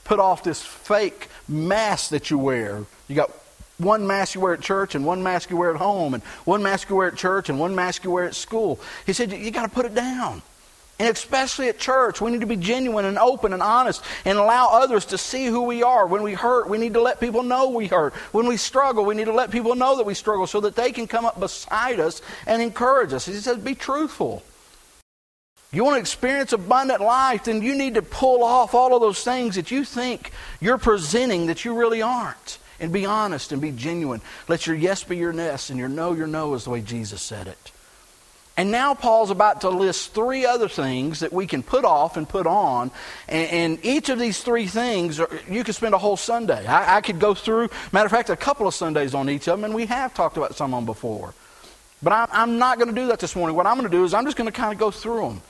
put 0.03 0.19
off 0.19 0.43
this 0.43 0.61
fake 0.61 1.29
mask 1.47 2.11
that 2.11 2.31
you 2.31 2.39
wear. 2.39 2.85
You 3.07 3.15
got 3.15 3.31
one 3.79 4.09
mask 4.09 4.35
you 4.35 4.41
wear 4.41 4.55
at 4.55 4.61
church 4.61 4.97
and 4.97 5.07
one 5.07 5.23
mask 5.23 5.51
you 5.51 5.57
wear 5.57 5.71
at 5.71 5.77
home 5.77 6.15
and 6.15 6.23
one 6.45 6.65
mask 6.65 6.91
you 6.91 6.97
wear 6.97 7.09
at 7.09 7.17
church 7.17 7.49
and 7.49 7.61
one 7.61 7.77
mask 7.77 8.03
you 8.03 8.11
wear 8.11 8.25
at 8.25 8.35
school. 8.35 8.81
He 9.07 9.13
said 9.13 9.31
you 9.31 9.53
got 9.53 9.63
to 9.63 9.69
put 9.69 9.87
it 9.87 9.95
down. 9.95 10.43
And 11.01 11.09
especially 11.09 11.69
at 11.69 11.79
church, 11.79 12.21
we 12.21 12.33
need 12.33 12.41
to 12.41 12.47
be 12.47 12.57
genuine 12.57 13.05
and 13.05 13.19
open 13.19 13.53
and 13.53 13.63
honest 13.63 14.03
and 14.25 14.37
allow 14.37 14.71
others 14.73 15.05
to 15.07 15.19
see 15.19 15.47
who 15.47 15.63
we 15.63 15.85
are. 15.85 16.07
When 16.07 16.25
we 16.25 16.35
hurt, 16.35 16.69
we 16.69 16.77
need 16.77 16.95
to 16.95 17.01
let 17.01 17.21
people 17.21 17.45
know 17.45 17.69
we 17.69 17.87
hurt. 17.87 18.15
When 18.33 18.47
we 18.47 18.57
struggle, 18.57 19.05
we 19.05 19.15
need 19.15 19.27
to 19.27 19.33
let 19.33 19.53
people 19.53 19.77
know 19.77 19.97
that 19.97 20.07
we 20.07 20.15
struggle 20.15 20.49
so 20.49 20.61
that 20.63 20.75
they 20.75 20.91
can 20.91 21.07
come 21.07 21.25
up 21.25 21.39
beside 21.39 22.01
us 22.01 22.21
and 22.47 22.61
encourage 22.61 23.13
us. 23.13 23.27
He 23.27 23.35
says, 23.35 23.59
be 23.59 23.77
truthful. 23.77 24.43
You 25.71 25.85
want 25.85 25.97
to 25.97 26.01
experience 26.01 26.53
abundant 26.53 27.01
life, 27.01 27.45
then 27.45 27.63
you 27.63 27.77
need 27.77 27.95
to 27.95 28.03
pull 28.03 28.43
off 28.43 28.75
all 28.75 28.95
of 28.95 29.01
those 29.01 29.23
things 29.23 29.55
that 29.55 29.71
you 29.71 29.85
think 29.85 30.33
you're 30.61 30.79
presenting 30.79 31.47
that 31.47 31.65
you 31.65 31.79
really 31.79 32.03
aren't. 32.03 32.59
And 32.81 32.93
be 32.93 33.07
honest 33.07 33.53
and 33.53 33.61
be 33.61 33.71
genuine. 33.71 34.21
Let 34.49 34.67
your 34.67 34.77
yes 34.77 35.05
be 35.05 35.17
your 35.17 35.33
yes 35.33 35.71
and 35.71 35.79
your 35.79 35.89
no, 35.89 36.13
your 36.13 36.27
no 36.27 36.55
is 36.55 36.65
the 36.65 36.71
way 36.71 36.81
Jesus 36.81 37.23
said 37.23 37.47
it. 37.47 37.73
And 38.59 38.73
now 38.73 38.93
Paul's 38.93 39.31
about 39.31 39.61
to 39.61 39.71
list 39.71 40.15
three 40.15 40.45
other 40.45 40.69
things 40.69 41.21
that 41.21 41.33
we 41.33 41.47
can 41.47 41.63
put 41.63 41.85
off 41.85 42.17
and 42.17 42.29
put 42.29 42.45
on. 42.45 42.91
And, 43.29 43.51
and 43.51 43.85
each 43.85 44.09
of 44.09 44.19
these 44.19 44.43
three 44.43 44.67
things, 44.67 45.21
are, 45.21 45.31
you 45.49 45.63
could 45.63 45.77
spend 45.77 45.95
a 45.95 45.99
whole 45.99 46.17
Sunday. 46.17 46.67
I, 46.67 46.97
I, 46.97 47.01
could 47.01 47.21
go 47.21 47.35
through, 47.35 47.69
matter 47.93 48.07
of 48.07 48.11
fact, 48.11 48.31
a 48.31 48.37
couple 48.37 48.67
of 48.67 48.75
Sundays 48.75 49.15
on 49.15 49.31
each 49.31 49.47
of 49.47 49.61
them, 49.61 49.65
and 49.65 49.75
we 49.75 49.87
have 49.87 50.13
talked 50.13 50.37
about 50.37 50.57
some 50.57 50.75
of 50.75 50.79
them 50.79 50.87
before. 50.87 51.35
But 52.03 52.13
I, 52.13 52.27
I'm 52.33 52.59
not 52.59 52.79
going 52.79 52.93
to 52.93 53.01
do 53.01 53.07
that 53.07 53.21
this 53.21 53.37
morning. 53.37 53.55
What 53.55 53.67
I'm 53.67 53.79
going 53.79 53.89
to 53.89 53.97
do 53.97 54.03
is 54.03 54.13
I'm 54.13 54.25
just 54.25 54.37
going 54.37 54.51
to 54.51 54.53
kind 54.53 54.73
of 54.73 54.79
go 54.81 54.91
through 54.91 55.21
them. 55.21 55.43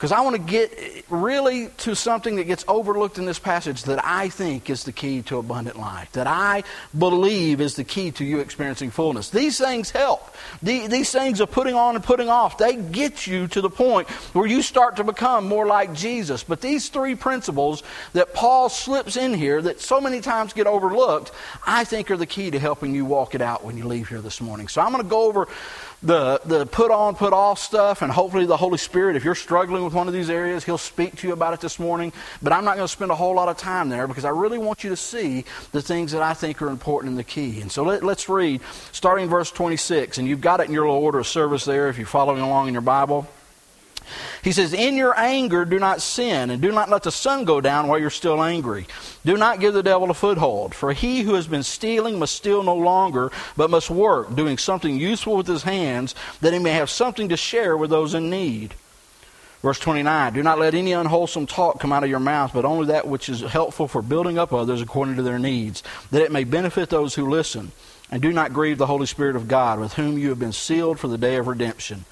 Because 0.00 0.12
I 0.12 0.22
want 0.22 0.34
to 0.34 0.40
get 0.40 0.72
eh, 0.78 1.02
really 1.10 1.68
to 1.78 1.94
something 1.94 2.36
that 2.36 2.44
gets 2.44 2.64
overlooked 2.66 3.18
in 3.18 3.26
this 3.26 3.38
passage 3.38 3.82
that 3.82 4.02
I 4.02 4.30
think 4.30 4.70
is 4.70 4.84
the 4.84 4.92
key 4.92 5.20
to 5.24 5.36
abundant 5.36 5.78
life, 5.78 6.10
that 6.12 6.26
I 6.26 6.64
believe 6.98 7.60
is 7.60 7.74
the 7.76 7.84
key 7.84 8.10
to 8.12 8.24
you 8.24 8.38
experiencing 8.38 8.92
fullness. 8.92 9.28
These 9.28 9.58
things 9.58 9.90
help. 9.90 10.34
These 10.62 11.12
things 11.12 11.40
of 11.40 11.50
putting 11.50 11.74
on 11.74 11.96
and 11.96 12.02
putting 12.02 12.30
off, 12.30 12.56
they 12.56 12.76
get 12.76 13.26
you 13.26 13.46
to 13.48 13.60
the 13.60 13.68
point 13.68 14.08
where 14.32 14.46
you 14.46 14.62
start 14.62 14.96
to 14.96 15.04
become 15.04 15.46
more 15.46 15.66
like 15.66 15.92
Jesus. 15.92 16.42
But 16.44 16.62
these 16.62 16.88
three 16.88 17.14
principles 17.14 17.82
that 18.14 18.32
Paul 18.32 18.70
slips 18.70 19.18
in 19.18 19.34
here 19.34 19.60
that 19.60 19.82
so 19.82 20.00
many 20.00 20.22
times 20.22 20.54
get 20.54 20.66
overlooked, 20.66 21.30
I 21.66 21.84
think 21.84 22.10
are 22.10 22.16
the 22.16 22.24
key 22.24 22.50
to 22.52 22.58
helping 22.58 22.94
you 22.94 23.04
walk 23.04 23.34
it 23.34 23.42
out 23.42 23.66
when 23.66 23.76
you 23.76 23.84
leave 23.84 24.08
here 24.08 24.22
this 24.22 24.40
morning. 24.40 24.68
So 24.68 24.80
I'm 24.80 24.92
going 24.92 25.04
to 25.04 25.10
go 25.10 25.24
over 25.24 25.46
the, 26.02 26.40
the 26.44 26.66
put 26.66 26.90
on, 26.90 27.14
put 27.14 27.32
off 27.32 27.58
stuff, 27.58 28.02
and 28.02 28.10
hopefully 28.10 28.46
the 28.46 28.56
Holy 28.56 28.78
Spirit, 28.78 29.16
if 29.16 29.24
you're 29.24 29.34
struggling 29.34 29.84
with 29.84 29.92
one 29.92 30.08
of 30.08 30.14
these 30.14 30.30
areas, 30.30 30.64
He'll 30.64 30.78
speak 30.78 31.16
to 31.16 31.26
you 31.26 31.32
about 31.32 31.52
it 31.52 31.60
this 31.60 31.78
morning. 31.78 32.12
But 32.42 32.52
I'm 32.52 32.64
not 32.64 32.76
going 32.76 32.86
to 32.86 32.92
spend 32.92 33.10
a 33.10 33.14
whole 33.14 33.34
lot 33.34 33.48
of 33.48 33.58
time 33.58 33.88
there 33.90 34.06
because 34.06 34.24
I 34.24 34.30
really 34.30 34.58
want 34.58 34.82
you 34.82 34.90
to 34.90 34.96
see 34.96 35.44
the 35.72 35.82
things 35.82 36.12
that 36.12 36.22
I 36.22 36.34
think 36.34 36.62
are 36.62 36.68
important 36.68 37.10
in 37.10 37.16
the 37.16 37.24
key. 37.24 37.60
And 37.60 37.70
so 37.70 37.84
let, 37.84 38.02
let's 38.02 38.28
read, 38.28 38.60
starting 38.92 39.28
verse 39.28 39.50
26, 39.50 40.18
and 40.18 40.26
you've 40.26 40.40
got 40.40 40.60
it 40.60 40.68
in 40.68 40.72
your 40.72 40.86
little 40.86 41.02
order 41.02 41.18
of 41.18 41.26
service 41.26 41.64
there 41.64 41.88
if 41.88 41.98
you're 41.98 42.06
following 42.06 42.40
along 42.40 42.68
in 42.68 42.72
your 42.72 42.82
Bible. 42.82 43.28
He 44.42 44.52
says, 44.52 44.72
In 44.72 44.96
your 44.96 45.18
anger, 45.18 45.64
do 45.64 45.78
not 45.78 46.02
sin, 46.02 46.50
and 46.50 46.60
do 46.60 46.72
not 46.72 46.88
let 46.88 47.02
the 47.02 47.12
sun 47.12 47.44
go 47.44 47.60
down 47.60 47.88
while 47.88 47.98
you're 47.98 48.10
still 48.10 48.42
angry. 48.42 48.86
Do 49.24 49.36
not 49.36 49.60
give 49.60 49.74
the 49.74 49.82
devil 49.82 50.10
a 50.10 50.14
foothold, 50.14 50.74
for 50.74 50.92
he 50.92 51.22
who 51.22 51.34
has 51.34 51.46
been 51.46 51.62
stealing 51.62 52.18
must 52.18 52.34
steal 52.34 52.62
no 52.62 52.74
longer, 52.74 53.30
but 53.56 53.70
must 53.70 53.90
work, 53.90 54.34
doing 54.34 54.58
something 54.58 54.98
useful 54.98 55.36
with 55.36 55.46
his 55.46 55.62
hands, 55.62 56.14
that 56.40 56.52
he 56.52 56.58
may 56.58 56.72
have 56.72 56.90
something 56.90 57.28
to 57.28 57.36
share 57.36 57.76
with 57.76 57.90
those 57.90 58.14
in 58.14 58.30
need. 58.30 58.74
Verse 59.62 59.78
29 59.78 60.32
Do 60.32 60.42
not 60.42 60.58
let 60.58 60.74
any 60.74 60.92
unwholesome 60.92 61.46
talk 61.46 61.80
come 61.80 61.92
out 61.92 62.04
of 62.04 62.10
your 62.10 62.20
mouth, 62.20 62.52
but 62.54 62.64
only 62.64 62.86
that 62.86 63.06
which 63.06 63.28
is 63.28 63.42
helpful 63.42 63.88
for 63.88 64.02
building 64.02 64.38
up 64.38 64.52
others 64.52 64.80
according 64.80 65.16
to 65.16 65.22
their 65.22 65.38
needs, 65.38 65.82
that 66.10 66.22
it 66.22 66.32
may 66.32 66.44
benefit 66.44 66.88
those 66.88 67.14
who 67.14 67.28
listen. 67.28 67.72
And 68.10 68.20
do 68.20 68.32
not 68.32 68.52
grieve 68.52 68.78
the 68.78 68.86
Holy 68.86 69.06
Spirit 69.06 69.36
of 69.36 69.46
God, 69.46 69.78
with 69.78 69.92
whom 69.92 70.18
you 70.18 70.30
have 70.30 70.38
been 70.38 70.52
sealed 70.52 70.98
for 70.98 71.06
the 71.06 71.18
day 71.18 71.36
of 71.36 71.46
redemption. 71.46 72.06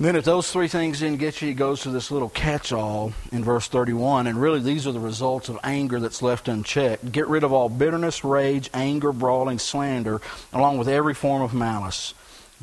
Then, 0.00 0.16
if 0.16 0.24
those 0.24 0.50
three 0.50 0.68
things 0.68 1.00
didn't 1.00 1.18
get 1.18 1.42
you, 1.42 1.48
he 1.48 1.54
goes 1.54 1.82
to 1.82 1.90
this 1.90 2.10
little 2.10 2.30
catch 2.30 2.72
all 2.72 3.12
in 3.32 3.44
verse 3.44 3.68
31. 3.68 4.26
And 4.26 4.40
really, 4.40 4.60
these 4.60 4.86
are 4.86 4.92
the 4.92 4.98
results 4.98 5.50
of 5.50 5.58
anger 5.62 6.00
that's 6.00 6.22
left 6.22 6.48
unchecked. 6.48 7.12
Get 7.12 7.28
rid 7.28 7.44
of 7.44 7.52
all 7.52 7.68
bitterness, 7.68 8.24
rage, 8.24 8.70
anger, 8.72 9.12
brawling, 9.12 9.58
slander, 9.58 10.22
along 10.54 10.78
with 10.78 10.88
every 10.88 11.12
form 11.12 11.42
of 11.42 11.52
malice. 11.52 12.14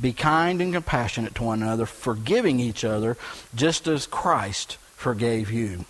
Be 0.01 0.13
kind 0.13 0.59
and 0.61 0.73
compassionate 0.73 1.35
to 1.35 1.43
one 1.43 1.61
another, 1.61 1.85
forgiving 1.85 2.59
each 2.59 2.83
other, 2.83 3.17
just 3.53 3.87
as 3.87 4.07
Christ 4.07 4.79
forgave 4.95 5.51
you. 5.51 5.85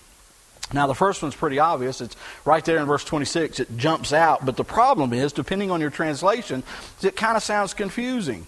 Now, 0.74 0.86
the 0.88 0.96
first 0.96 1.24
one's 1.24 1.34
pretty 1.34 1.60
obvious. 1.60 2.02
It's 2.02 2.18
right 2.44 2.66
there 2.66 2.80
in 2.80 2.88
verse 2.88 3.06
26. 3.06 3.62
It 3.62 3.78
jumps 3.78 4.12
out. 4.12 4.46
But 4.46 4.58
the 4.58 4.66
problem 4.66 5.14
is, 5.14 5.32
depending 5.32 5.72
on 5.72 5.80
your 5.80 5.92
translation, 5.92 6.64
it 7.02 7.16
kind 7.16 7.38
of 7.38 7.44
sounds 7.44 7.74
confusing. 7.74 8.48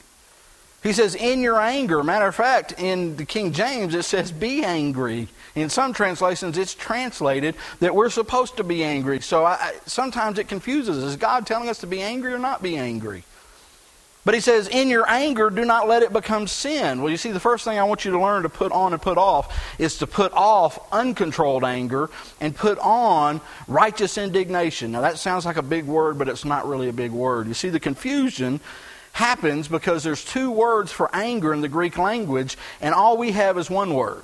He 0.81 0.93
says, 0.93 1.15
in 1.15 1.41
your 1.41 1.59
anger. 1.59 2.03
Matter 2.03 2.27
of 2.27 2.35
fact, 2.35 2.75
in 2.77 3.17
the 3.17 3.25
King 3.25 3.51
James, 3.51 3.93
it 3.93 4.03
says, 4.03 4.31
be 4.31 4.63
angry. 4.63 5.27
In 5.55 5.69
some 5.69 5.93
translations, 5.93 6.57
it's 6.57 6.73
translated 6.73 7.55
that 7.79 7.93
we're 7.93 8.09
supposed 8.09 8.57
to 8.57 8.63
be 8.63 8.83
angry. 8.83 9.19
So 9.19 9.45
I, 9.45 9.73
sometimes 9.85 10.39
it 10.39 10.47
confuses 10.47 10.97
us. 10.97 11.03
Is 11.03 11.15
God 11.17 11.45
telling 11.45 11.67
us 11.67 11.79
to 11.79 11.87
be 11.87 12.01
angry 12.01 12.33
or 12.33 12.39
not 12.39 12.63
be 12.63 12.77
angry? 12.77 13.23
But 14.25 14.35
he 14.35 14.41
says, 14.41 14.67
in 14.67 14.89
your 14.89 15.09
anger, 15.09 15.49
do 15.49 15.65
not 15.65 15.87
let 15.87 16.03
it 16.03 16.13
become 16.13 16.45
sin. 16.45 17.01
Well, 17.01 17.09
you 17.09 17.17
see, 17.17 17.31
the 17.31 17.39
first 17.39 17.63
thing 17.63 17.79
I 17.79 17.83
want 17.83 18.05
you 18.05 18.11
to 18.11 18.19
learn 18.19 18.43
to 18.43 18.49
put 18.49 18.71
on 18.71 18.93
and 18.93 19.01
put 19.01 19.17
off 19.17 19.79
is 19.79 19.97
to 19.99 20.07
put 20.07 20.31
off 20.33 20.79
uncontrolled 20.93 21.63
anger 21.63 22.09
and 22.39 22.55
put 22.55 22.77
on 22.79 23.41
righteous 23.67 24.17
indignation. 24.17 24.91
Now, 24.91 25.01
that 25.01 25.17
sounds 25.17 25.45
like 25.45 25.57
a 25.57 25.63
big 25.63 25.85
word, 25.85 26.17
but 26.17 26.29
it's 26.29 26.45
not 26.45 26.67
really 26.67 26.89
a 26.89 26.93
big 26.93 27.11
word. 27.11 27.47
You 27.47 27.53
see, 27.53 27.69
the 27.69 27.79
confusion 27.79 28.59
happens 29.19 29.67
because 29.67 30.01
there's 30.01 30.23
two 30.23 30.49
words 30.49 30.93
for 30.93 31.13
anger 31.13 31.53
in 31.53 31.59
the 31.59 31.67
Greek 31.67 31.97
language, 31.97 32.57
and 32.79 32.95
all 32.95 33.17
we 33.17 33.33
have 33.33 33.57
is 33.57 33.69
one 33.69 33.93
word. 33.93 34.23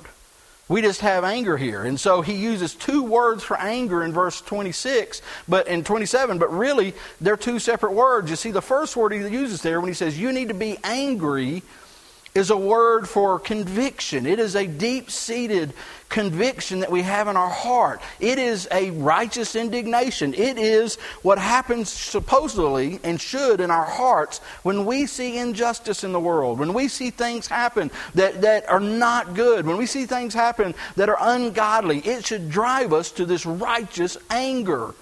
We 0.68 0.80
just 0.80 1.02
have 1.02 1.22
anger 1.22 1.58
here. 1.58 1.82
And 1.82 2.00
so 2.00 2.22
he 2.22 2.32
uses 2.32 2.74
two 2.74 3.02
words 3.02 3.44
for 3.44 3.58
anger 3.58 4.02
in 4.02 4.14
verse 4.14 4.40
26, 4.40 5.20
but 5.46 5.68
in 5.68 5.84
27, 5.84 6.38
but 6.38 6.50
really 6.50 6.94
they're 7.20 7.36
two 7.36 7.58
separate 7.58 7.92
words. 7.92 8.30
You 8.30 8.36
see, 8.36 8.50
the 8.50 8.62
first 8.62 8.96
word 8.96 9.12
he 9.12 9.18
uses 9.18 9.60
there 9.60 9.80
when 9.80 9.88
he 9.88 9.94
says 9.94 10.18
you 10.18 10.32
need 10.32 10.48
to 10.48 10.54
be 10.54 10.78
angry 10.82 11.62
is 12.36 12.50
a 12.50 12.56
word 12.56 13.08
for 13.08 13.38
conviction. 13.38 14.26
It 14.26 14.38
is 14.38 14.54
a 14.54 14.66
deep 14.66 15.10
seated 15.10 15.72
conviction 16.08 16.80
that 16.80 16.90
we 16.92 17.02
have 17.02 17.28
in 17.28 17.36
our 17.36 17.50
heart. 17.50 18.00
It 18.20 18.38
is 18.38 18.68
a 18.70 18.90
righteous 18.90 19.56
indignation. 19.56 20.34
It 20.34 20.58
is 20.58 20.96
what 21.22 21.38
happens 21.38 21.90
supposedly 21.90 23.00
and 23.02 23.20
should 23.20 23.60
in 23.60 23.70
our 23.70 23.84
hearts 23.84 24.38
when 24.62 24.84
we 24.84 25.06
see 25.06 25.38
injustice 25.38 26.04
in 26.04 26.12
the 26.12 26.20
world, 26.20 26.58
when 26.58 26.74
we 26.74 26.88
see 26.88 27.10
things 27.10 27.46
happen 27.46 27.90
that, 28.14 28.42
that 28.42 28.68
are 28.68 28.80
not 28.80 29.34
good, 29.34 29.66
when 29.66 29.78
we 29.78 29.86
see 29.86 30.04
things 30.04 30.34
happen 30.34 30.74
that 30.96 31.08
are 31.08 31.18
ungodly. 31.18 31.98
It 32.00 32.26
should 32.26 32.50
drive 32.50 32.92
us 32.92 33.10
to 33.12 33.24
this 33.24 33.46
righteous 33.46 34.16
anger. 34.30 34.94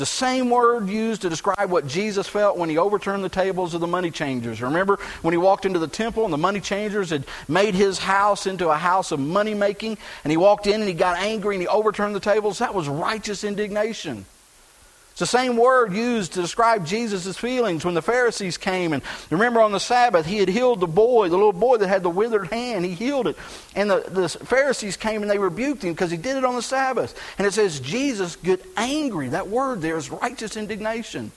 The 0.00 0.06
same 0.06 0.48
word 0.48 0.88
used 0.88 1.20
to 1.20 1.28
describe 1.28 1.70
what 1.70 1.86
Jesus 1.86 2.26
felt 2.26 2.56
when 2.56 2.70
he 2.70 2.78
overturned 2.78 3.22
the 3.22 3.28
tables 3.28 3.74
of 3.74 3.82
the 3.82 3.86
money 3.86 4.10
changers. 4.10 4.62
Remember 4.62 4.98
when 5.20 5.34
he 5.34 5.36
walked 5.36 5.66
into 5.66 5.78
the 5.78 5.86
temple 5.86 6.24
and 6.24 6.32
the 6.32 6.38
money 6.38 6.58
changers 6.58 7.10
had 7.10 7.26
made 7.48 7.74
his 7.74 7.98
house 7.98 8.46
into 8.46 8.70
a 8.70 8.76
house 8.78 9.12
of 9.12 9.20
money 9.20 9.52
making 9.52 9.98
and 10.24 10.30
he 10.30 10.38
walked 10.38 10.66
in 10.66 10.80
and 10.80 10.88
he 10.88 10.94
got 10.94 11.18
angry 11.18 11.54
and 11.54 11.60
he 11.60 11.68
overturned 11.68 12.14
the 12.14 12.20
tables? 12.20 12.60
That 12.60 12.74
was 12.74 12.88
righteous 12.88 13.44
indignation. 13.44 14.24
The 15.20 15.26
same 15.26 15.58
word 15.58 15.92
used 15.92 16.32
to 16.32 16.40
describe 16.40 16.86
Jesus' 16.86 17.36
feelings 17.36 17.84
when 17.84 17.92
the 17.92 18.00
Pharisees 18.00 18.56
came. 18.56 18.94
And 18.94 19.02
remember 19.28 19.60
on 19.60 19.70
the 19.70 19.78
Sabbath, 19.78 20.24
he 20.24 20.38
had 20.38 20.48
healed 20.48 20.80
the 20.80 20.86
boy, 20.86 21.28
the 21.28 21.36
little 21.36 21.52
boy 21.52 21.76
that 21.76 21.88
had 21.88 22.02
the 22.02 22.10
withered 22.10 22.48
hand. 22.48 22.86
He 22.86 22.94
healed 22.94 23.26
it. 23.26 23.36
And 23.76 23.90
the, 23.90 24.02
the 24.08 24.28
Pharisees 24.28 24.96
came 24.96 25.20
and 25.20 25.30
they 25.30 25.38
rebuked 25.38 25.84
him 25.84 25.92
because 25.92 26.10
he 26.10 26.16
did 26.16 26.38
it 26.38 26.44
on 26.44 26.54
the 26.54 26.62
Sabbath. 26.62 27.14
And 27.36 27.46
it 27.46 27.52
says, 27.52 27.80
Jesus 27.80 28.36
get 28.36 28.64
angry. 28.78 29.28
That 29.28 29.48
word 29.48 29.82
there 29.82 29.98
is 29.98 30.10
righteous 30.10 30.56
indignation. 30.56 31.32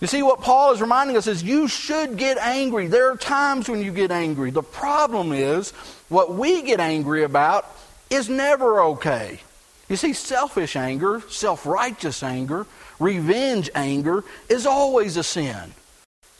You 0.00 0.06
see, 0.06 0.22
what 0.22 0.40
Paul 0.40 0.72
is 0.72 0.80
reminding 0.80 1.16
us 1.16 1.26
is 1.26 1.42
you 1.42 1.66
should 1.66 2.16
get 2.16 2.38
angry. 2.38 2.86
There 2.86 3.10
are 3.10 3.16
times 3.16 3.68
when 3.68 3.82
you 3.82 3.92
get 3.92 4.12
angry. 4.12 4.52
The 4.52 4.62
problem 4.62 5.32
is, 5.32 5.72
what 6.08 6.32
we 6.32 6.62
get 6.62 6.78
angry 6.78 7.24
about 7.24 7.66
is 8.08 8.28
never 8.28 8.80
okay. 8.82 9.40
You 9.88 9.96
see, 9.96 10.12
selfish 10.12 10.76
anger, 10.76 11.22
self 11.28 11.64
righteous 11.64 12.22
anger, 12.22 12.66
revenge 12.98 13.70
anger 13.74 14.24
is 14.48 14.66
always 14.66 15.16
a 15.16 15.22
sin. 15.22 15.72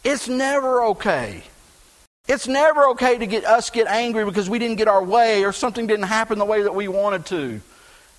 It's 0.04 0.28
never 0.28 0.82
okay. 0.84 1.42
It's 2.26 2.46
never 2.46 2.88
okay 2.88 3.16
to 3.16 3.26
get 3.26 3.46
us 3.46 3.70
get 3.70 3.86
angry 3.86 4.24
because 4.26 4.50
we 4.50 4.58
didn't 4.58 4.76
get 4.76 4.86
our 4.86 5.02
way 5.02 5.44
or 5.44 5.52
something 5.52 5.86
didn't 5.86 6.06
happen 6.06 6.38
the 6.38 6.44
way 6.44 6.62
that 6.62 6.74
we 6.74 6.86
wanted 6.86 7.24
to. 7.26 7.60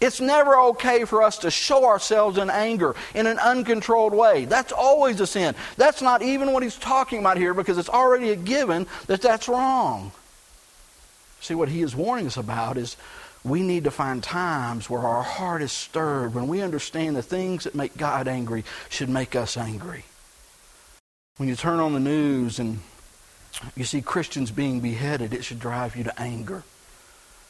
It's 0.02 0.22
never 0.22 0.58
okay 0.58 1.06
for 1.06 1.22
us 1.22 1.40
to 1.40 1.52
show 1.52 1.86
ourselves 1.86 2.38
in 2.38 2.50
anger 2.50 2.96
in 3.14 3.28
an 3.28 3.38
uncontrolled 3.38 4.14
way. 4.14 4.46
That's 4.46 4.72
always 4.72 5.20
a 5.20 5.28
sin. 5.28 5.56
That's 5.78 6.02
not 6.02 6.22
even 6.22 6.54
what 6.54 6.64
he's 6.64 6.78
talking 6.78 7.20
about 7.20 7.38
here 7.38 7.54
because 7.54 7.78
it's 7.78 7.90
already 7.90 8.30
a 8.32 8.36
given 8.36 8.88
that 9.08 9.22
that's 9.22 9.48
wrong. 9.48 10.12
See, 11.42 11.54
what 11.54 11.70
he 11.70 11.82
is 11.82 11.96
warning 11.96 12.28
us 12.28 12.38
about 12.38 12.78
is 12.78 12.98
we 13.50 13.62
need 13.62 13.86
to 13.86 13.92
find 13.92 14.24
times 14.24 14.90
where 14.90 15.02
our 15.02 15.24
heart 15.24 15.62
is 15.62 15.72
stirred 15.72 16.34
when 16.34 16.48
we 16.48 16.62
understand 16.62 17.16
the 17.16 17.22
things 17.22 17.64
that 17.64 17.76
make 17.76 17.98
God 17.98 18.28
angry 18.28 18.64
should 18.90 19.10
make 19.10 19.36
us 19.36 19.58
angry. 19.58 20.06
When 21.38 21.50
you 21.50 21.56
turn 21.56 21.80
on 21.80 21.94
the 21.94 22.00
news 22.00 22.60
and 22.60 22.80
you 23.76 23.86
see 23.86 24.02
Christians 24.02 24.52
being 24.52 24.80
beheaded, 24.80 25.34
it 25.34 25.44
should 25.44 25.60
drive 25.60 25.96
you 25.96 26.04
to 26.04 26.22
anger. 26.22 26.64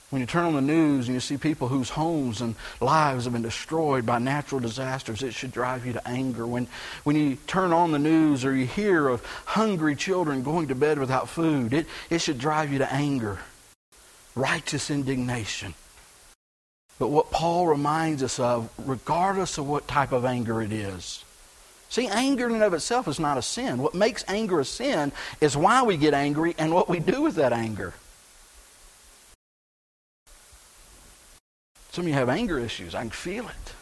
When 0.10 0.22
you 0.22 0.26
turn 0.26 0.46
on 0.46 0.56
the 0.56 0.62
news 0.62 1.08
and 1.08 1.14
you 1.14 1.20
see 1.20 1.38
people 1.38 1.68
whose 1.68 1.92
homes 1.92 2.42
and 2.42 2.56
lives 2.82 3.26
have 3.26 3.34
been 3.34 3.44
destroyed 3.44 4.08
by 4.08 4.18
natural 4.18 4.60
disasters, 4.60 5.22
it 5.22 5.36
should 5.36 5.52
drive 5.52 5.86
you 5.86 5.94
to 5.94 6.08
anger. 6.08 6.48
When, 6.48 6.68
when 7.04 7.16
you 7.16 7.38
turn 7.46 7.74
on 7.74 7.92
the 7.92 8.00
news 8.00 8.44
or 8.44 8.56
you 8.56 8.66
hear 8.66 9.08
of 9.08 9.24
hungry 9.46 9.96
children 9.96 10.42
going 10.42 10.70
to 10.70 10.76
bed 10.76 10.98
without 10.98 11.30
food, 11.30 11.74
it, 11.74 11.86
it 12.10 12.22
should 12.22 12.40
drive 12.40 12.72
you 12.72 12.80
to 12.80 12.92
anger, 12.92 13.38
righteous 14.34 14.90
indignation. 14.90 15.76
But 17.00 17.08
what 17.08 17.32
Paul 17.32 17.68
reminds 17.68 18.22
us 18.22 18.40
of, 18.40 18.70
regardless 18.78 19.58
of 19.58 19.68
what 19.68 19.88
type 19.88 20.12
of 20.12 20.26
anger 20.26 20.62
it 20.62 20.72
is, 20.72 21.24
See, 21.90 22.08
anger 22.08 22.46
in 22.46 22.54
and 22.54 22.64
of 22.64 22.76
itself 22.76 23.08
is 23.08 23.20
not 23.20 23.40
a 23.40 23.42
sin. 23.42 23.80
What 23.80 23.96
makes 23.96 24.24
anger 24.28 24.60
a 24.60 24.66
sin 24.66 25.12
is 25.42 25.58
why 25.58 25.82
we 25.82 25.98
get 25.98 26.14
angry 26.14 26.54
and 26.60 26.72
what 26.72 26.88
we 26.88 27.00
do 27.00 27.24
with 27.24 27.36
that 27.36 27.52
anger. 27.52 27.96
Some 31.92 32.04
of 32.04 32.08
you 32.08 32.14
have 32.14 32.30
anger 32.30 32.60
issues. 32.60 32.94
I 32.94 33.02
can 33.02 33.10
feel 33.10 33.48
it. 33.48 33.74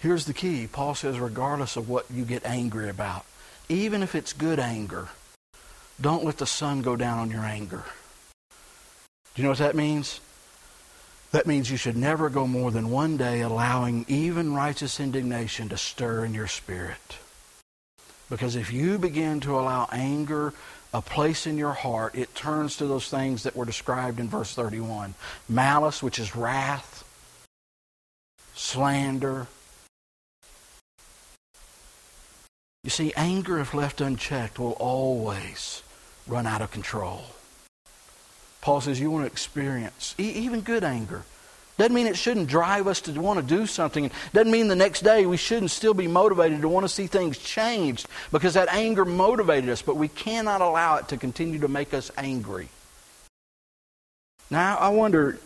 Here's 0.00 0.26
the 0.26 0.34
key 0.34 0.68
Paul 0.70 0.96
says, 0.96 1.20
regardless 1.20 1.76
of 1.76 1.88
what 1.88 2.06
you 2.10 2.24
get 2.24 2.44
angry 2.44 2.90
about, 2.90 3.24
even 3.68 4.02
if 4.02 4.16
it's 4.16 4.32
good 4.32 4.58
anger, 4.58 5.08
don't 6.00 6.24
let 6.24 6.38
the 6.38 6.46
sun 6.46 6.82
go 6.82 6.96
down 6.96 7.20
on 7.20 7.30
your 7.30 7.44
anger. 7.44 7.84
Do 9.34 9.42
you 9.42 9.44
know 9.44 9.50
what 9.50 9.58
that 9.58 9.74
means? 9.74 10.20
That 11.32 11.46
means 11.46 11.68
you 11.68 11.76
should 11.76 11.96
never 11.96 12.30
go 12.30 12.46
more 12.46 12.70
than 12.70 12.90
one 12.90 13.16
day 13.16 13.40
allowing 13.40 14.04
even 14.06 14.54
righteous 14.54 15.00
indignation 15.00 15.68
to 15.70 15.76
stir 15.76 16.24
in 16.24 16.32
your 16.32 16.46
spirit. 16.46 17.18
Because 18.30 18.54
if 18.54 18.72
you 18.72 18.98
begin 18.98 19.40
to 19.40 19.58
allow 19.58 19.88
anger 19.90 20.54
a 20.92 21.02
place 21.02 21.48
in 21.48 21.58
your 21.58 21.72
heart, 21.72 22.14
it 22.14 22.36
turns 22.36 22.76
to 22.76 22.86
those 22.86 23.08
things 23.08 23.42
that 23.42 23.56
were 23.56 23.64
described 23.64 24.20
in 24.20 24.28
verse 24.28 24.54
31 24.54 25.14
malice, 25.48 26.00
which 26.00 26.20
is 26.20 26.36
wrath, 26.36 27.02
slander. 28.54 29.48
You 32.84 32.90
see, 32.90 33.12
anger, 33.16 33.58
if 33.58 33.74
left 33.74 34.00
unchecked, 34.00 34.60
will 34.60 34.72
always 34.78 35.82
run 36.28 36.46
out 36.46 36.62
of 36.62 36.70
control. 36.70 37.24
Paul 38.64 38.80
says 38.80 38.98
you 38.98 39.10
want 39.10 39.26
to 39.26 39.30
experience 39.30 40.14
even 40.16 40.62
good 40.62 40.84
anger. 40.84 41.22
Doesn't 41.76 41.92
mean 41.92 42.06
it 42.06 42.16
shouldn't 42.16 42.48
drive 42.48 42.86
us 42.86 43.02
to 43.02 43.12
want 43.20 43.38
to 43.38 43.44
do 43.44 43.66
something. 43.66 44.10
Doesn't 44.32 44.50
mean 44.50 44.68
the 44.68 44.74
next 44.74 45.02
day 45.02 45.26
we 45.26 45.36
shouldn't 45.36 45.70
still 45.70 45.92
be 45.92 46.06
motivated 46.06 46.62
to 46.62 46.68
want 46.70 46.84
to 46.84 46.88
see 46.88 47.06
things 47.06 47.36
changed 47.36 48.06
because 48.32 48.54
that 48.54 48.68
anger 48.70 49.04
motivated 49.04 49.68
us, 49.68 49.82
but 49.82 49.96
we 49.96 50.08
cannot 50.08 50.62
allow 50.62 50.96
it 50.96 51.08
to 51.08 51.18
continue 51.18 51.58
to 51.58 51.68
make 51.68 51.92
us 51.92 52.10
angry. 52.16 52.70
Now, 54.50 54.78
I 54.78 54.88
wonder, 54.88 55.38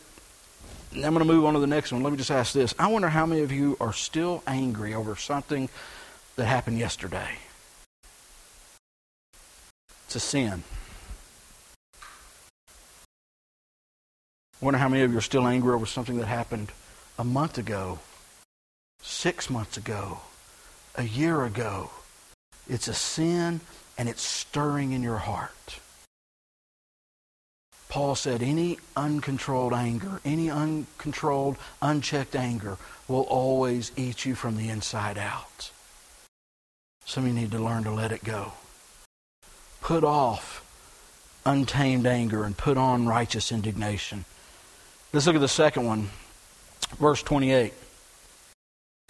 I'm 0.94 1.00
going 1.00 1.18
to 1.18 1.24
move 1.24 1.44
on 1.44 1.54
to 1.54 1.60
the 1.60 1.66
next 1.66 1.90
one. 1.90 2.04
Let 2.04 2.12
me 2.12 2.18
just 2.18 2.30
ask 2.30 2.52
this. 2.52 2.72
I 2.78 2.86
wonder 2.86 3.08
how 3.08 3.26
many 3.26 3.40
of 3.40 3.50
you 3.50 3.76
are 3.80 3.92
still 3.92 4.44
angry 4.46 4.94
over 4.94 5.16
something 5.16 5.68
that 6.36 6.44
happened 6.44 6.78
yesterday? 6.78 7.38
It's 10.06 10.14
a 10.14 10.20
sin. 10.20 10.62
I 14.60 14.64
wonder 14.64 14.78
how 14.78 14.88
many 14.88 15.04
of 15.04 15.12
you 15.12 15.18
are 15.18 15.22
still 15.22 15.46
angry 15.46 15.72
over 15.72 15.86
something 15.86 16.16
that 16.16 16.26
happened 16.26 16.72
a 17.16 17.22
month 17.22 17.58
ago, 17.58 18.00
six 19.00 19.48
months 19.48 19.76
ago, 19.76 20.18
a 20.96 21.04
year 21.04 21.44
ago. 21.44 21.90
It's 22.68 22.88
a 22.88 22.94
sin 22.94 23.60
and 23.96 24.08
it's 24.08 24.22
stirring 24.22 24.90
in 24.90 25.02
your 25.02 25.18
heart. 25.18 25.78
Paul 27.88 28.16
said 28.16 28.42
any 28.42 28.78
uncontrolled 28.96 29.72
anger, 29.72 30.20
any 30.24 30.50
uncontrolled, 30.50 31.56
unchecked 31.80 32.34
anger 32.34 32.78
will 33.06 33.22
always 33.22 33.92
eat 33.96 34.24
you 34.24 34.34
from 34.34 34.56
the 34.56 34.68
inside 34.68 35.18
out. 35.18 35.70
Some 37.04 37.24
of 37.24 37.28
you 37.28 37.34
need 37.34 37.52
to 37.52 37.60
learn 37.60 37.84
to 37.84 37.92
let 37.92 38.10
it 38.10 38.24
go. 38.24 38.54
Put 39.80 40.02
off 40.02 40.64
untamed 41.46 42.06
anger 42.06 42.42
and 42.42 42.56
put 42.56 42.76
on 42.76 43.06
righteous 43.06 43.52
indignation. 43.52 44.24
Let's 45.12 45.26
look 45.26 45.36
at 45.36 45.40
the 45.40 45.48
second 45.48 45.86
one, 45.86 46.10
verse 46.98 47.22
28. 47.22 47.72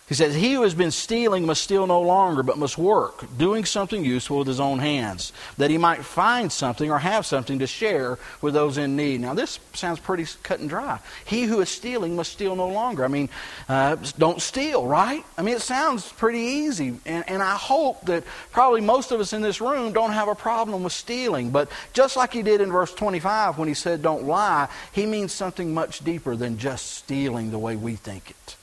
He 0.09 0.15
says, 0.15 0.35
He 0.35 0.55
who 0.55 0.63
has 0.63 0.75
been 0.75 0.91
stealing 0.91 1.45
must 1.45 1.63
steal 1.63 1.87
no 1.87 2.01
longer, 2.01 2.43
but 2.43 2.57
must 2.57 2.79
work, 2.79 3.27
doing 3.37 3.67
something 3.67 4.05
useful 4.05 4.39
with 4.39 4.49
his 4.49 4.61
own 4.61 4.79
hands, 4.79 5.35
that 5.59 5.71
he 5.71 5.77
might 5.77 6.03
find 6.03 6.51
something 6.51 6.91
or 6.91 6.99
have 6.99 7.27
something 7.27 7.59
to 7.59 7.67
share 7.67 8.19
with 8.41 8.55
those 8.55 8.79
in 8.79 8.97
need. 8.97 9.21
Now, 9.21 9.35
this 9.35 9.61
sounds 9.75 10.01
pretty 10.01 10.25
cut 10.43 10.61
and 10.61 10.69
dry. 10.69 10.99
He 11.27 11.43
who 11.43 11.61
is 11.61 11.69
stealing 11.69 12.17
must 12.17 12.33
steal 12.33 12.57
no 12.57 12.69
longer. 12.69 13.05
I 13.05 13.09
mean, 13.09 13.29
uh, 13.69 13.97
don't 14.17 14.41
steal, 14.41 14.87
right? 14.87 15.25
I 15.37 15.43
mean, 15.43 15.55
it 15.55 15.63
sounds 15.63 16.11
pretty 16.11 16.41
easy. 16.41 16.99
And, 17.05 17.29
and 17.29 17.43
I 17.43 17.57
hope 17.57 18.07
that 18.07 18.25
probably 18.51 18.81
most 18.81 19.13
of 19.13 19.21
us 19.21 19.35
in 19.35 19.43
this 19.43 19.61
room 19.61 19.93
don't 19.93 20.13
have 20.13 20.29
a 20.29 20.35
problem 20.35 20.85
with 20.85 20.95
stealing. 20.95 21.51
But 21.51 21.71
just 21.93 22.17
like 22.17 22.33
he 22.33 22.43
did 22.43 22.63
in 22.63 22.73
verse 22.73 22.95
25 22.95 23.59
when 23.59 23.69
he 23.69 23.75
said, 23.75 24.01
Don't 24.01 24.25
lie, 24.25 24.69
he 24.93 25.05
means 25.05 25.33
something 25.33 25.75
much 25.75 26.03
deeper 26.03 26.35
than 26.35 26.57
just 26.57 26.93
stealing 26.93 27.51
the 27.51 27.59
way 27.59 27.77
we 27.77 27.97
think 27.97 28.31
it. 28.31 28.58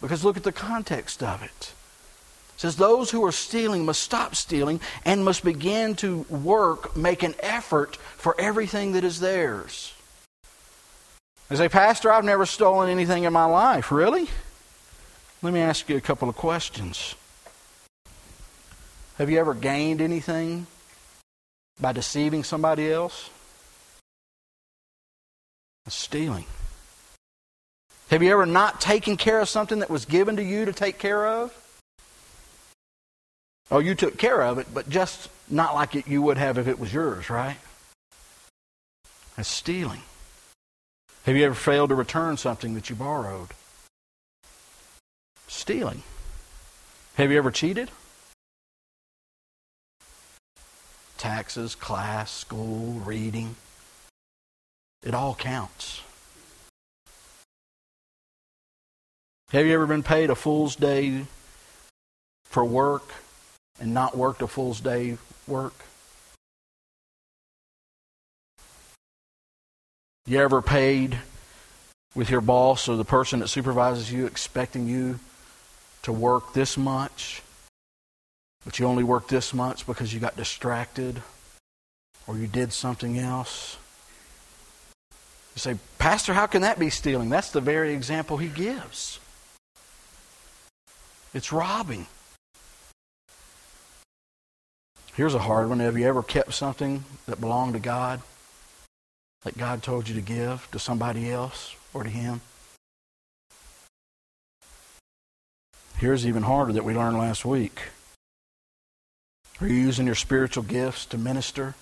Because 0.00 0.24
look 0.24 0.36
at 0.36 0.44
the 0.44 0.52
context 0.52 1.22
of 1.22 1.42
it. 1.42 1.72
It 2.54 2.60
says, 2.60 2.76
Those 2.76 3.10
who 3.10 3.24
are 3.24 3.32
stealing 3.32 3.84
must 3.84 4.02
stop 4.02 4.34
stealing 4.34 4.80
and 5.04 5.24
must 5.24 5.44
begin 5.44 5.94
to 5.96 6.20
work, 6.28 6.96
make 6.96 7.22
an 7.22 7.34
effort 7.40 7.96
for 8.16 8.34
everything 8.40 8.92
that 8.92 9.04
is 9.04 9.20
theirs. 9.20 9.92
I 11.50 11.54
say, 11.54 11.68
Pastor, 11.68 12.12
I've 12.12 12.24
never 12.24 12.46
stolen 12.46 12.90
anything 12.90 13.24
in 13.24 13.32
my 13.32 13.46
life. 13.46 13.90
Really? 13.90 14.28
Let 15.40 15.54
me 15.54 15.60
ask 15.60 15.88
you 15.88 15.96
a 15.96 16.00
couple 16.00 16.28
of 16.28 16.36
questions. 16.36 17.14
Have 19.16 19.30
you 19.30 19.38
ever 19.38 19.54
gained 19.54 20.00
anything 20.00 20.66
by 21.80 21.92
deceiving 21.92 22.44
somebody 22.44 22.92
else? 22.92 23.30
Stealing. 25.88 26.44
Have 28.10 28.22
you 28.22 28.32
ever 28.32 28.46
not 28.46 28.80
taken 28.80 29.18
care 29.18 29.40
of 29.40 29.48
something 29.48 29.80
that 29.80 29.90
was 29.90 30.06
given 30.06 30.36
to 30.36 30.42
you 30.42 30.64
to 30.64 30.72
take 30.72 30.98
care 30.98 31.26
of? 31.26 31.52
Oh, 33.70 33.80
you 33.80 33.94
took 33.94 34.16
care 34.16 34.42
of 34.42 34.56
it, 34.56 34.66
but 34.72 34.88
just 34.88 35.28
not 35.50 35.74
like 35.74 35.94
it, 35.94 36.08
you 36.08 36.22
would 36.22 36.38
have 36.38 36.56
if 36.56 36.66
it 36.66 36.78
was 36.78 36.92
yours, 36.92 37.28
right? 37.28 37.58
That's 39.36 39.48
stealing. 39.48 40.00
Have 41.24 41.36
you 41.36 41.44
ever 41.44 41.54
failed 41.54 41.90
to 41.90 41.94
return 41.94 42.38
something 42.38 42.72
that 42.74 42.88
you 42.88 42.96
borrowed? 42.96 43.48
Stealing. 45.46 46.02
Have 47.16 47.30
you 47.30 47.36
ever 47.36 47.50
cheated? 47.50 47.90
Taxes, 51.18 51.74
class, 51.74 52.30
school, 52.30 53.02
reading. 53.04 53.56
It 55.02 55.12
all 55.12 55.34
counts. 55.34 56.00
Have 59.50 59.64
you 59.64 59.72
ever 59.72 59.86
been 59.86 60.02
paid 60.02 60.28
a 60.28 60.34
fool's 60.34 60.76
day 60.76 61.24
for 62.44 62.62
work 62.62 63.14
and 63.80 63.94
not 63.94 64.14
worked 64.14 64.42
a 64.42 64.46
fool's 64.46 64.78
day 64.78 65.16
work? 65.46 65.72
You 70.26 70.38
ever 70.40 70.60
paid 70.60 71.18
with 72.14 72.28
your 72.28 72.42
boss 72.42 72.90
or 72.90 72.98
the 72.98 73.06
person 73.06 73.40
that 73.40 73.48
supervises 73.48 74.12
you 74.12 74.26
expecting 74.26 74.86
you 74.86 75.18
to 76.02 76.12
work 76.12 76.52
this 76.52 76.76
much, 76.76 77.40
but 78.66 78.78
you 78.78 78.84
only 78.84 79.02
work 79.02 79.28
this 79.28 79.54
much 79.54 79.86
because 79.86 80.12
you 80.12 80.20
got 80.20 80.36
distracted 80.36 81.22
or 82.26 82.36
you 82.36 82.48
did 82.48 82.74
something 82.74 83.18
else? 83.18 83.78
You 85.54 85.60
say, 85.60 85.78
Pastor, 85.96 86.34
how 86.34 86.46
can 86.46 86.60
that 86.60 86.78
be 86.78 86.90
stealing? 86.90 87.30
That's 87.30 87.50
the 87.50 87.62
very 87.62 87.94
example 87.94 88.36
he 88.36 88.48
gives. 88.48 89.20
It's 91.38 91.52
robbing. 91.52 92.04
Here's 95.14 95.34
a 95.34 95.38
hard 95.38 95.68
one. 95.68 95.78
Have 95.78 95.96
you 95.96 96.04
ever 96.04 96.24
kept 96.24 96.52
something 96.52 97.04
that 97.26 97.40
belonged 97.40 97.74
to 97.74 97.78
God 97.78 98.22
that 99.44 99.56
God 99.56 99.84
told 99.84 100.08
you 100.08 100.16
to 100.16 100.20
give 100.20 100.68
to 100.72 100.80
somebody 100.80 101.30
else 101.30 101.76
or 101.94 102.02
to 102.02 102.10
Him? 102.10 102.40
Here's 105.98 106.26
even 106.26 106.42
harder 106.42 106.72
that 106.72 106.82
we 106.82 106.92
learned 106.92 107.18
last 107.18 107.44
week. 107.44 107.82
Are 109.60 109.68
you 109.68 109.76
using 109.76 110.06
your 110.06 110.16
spiritual 110.16 110.64
gifts 110.64 111.06
to 111.06 111.18
minister 111.18 111.76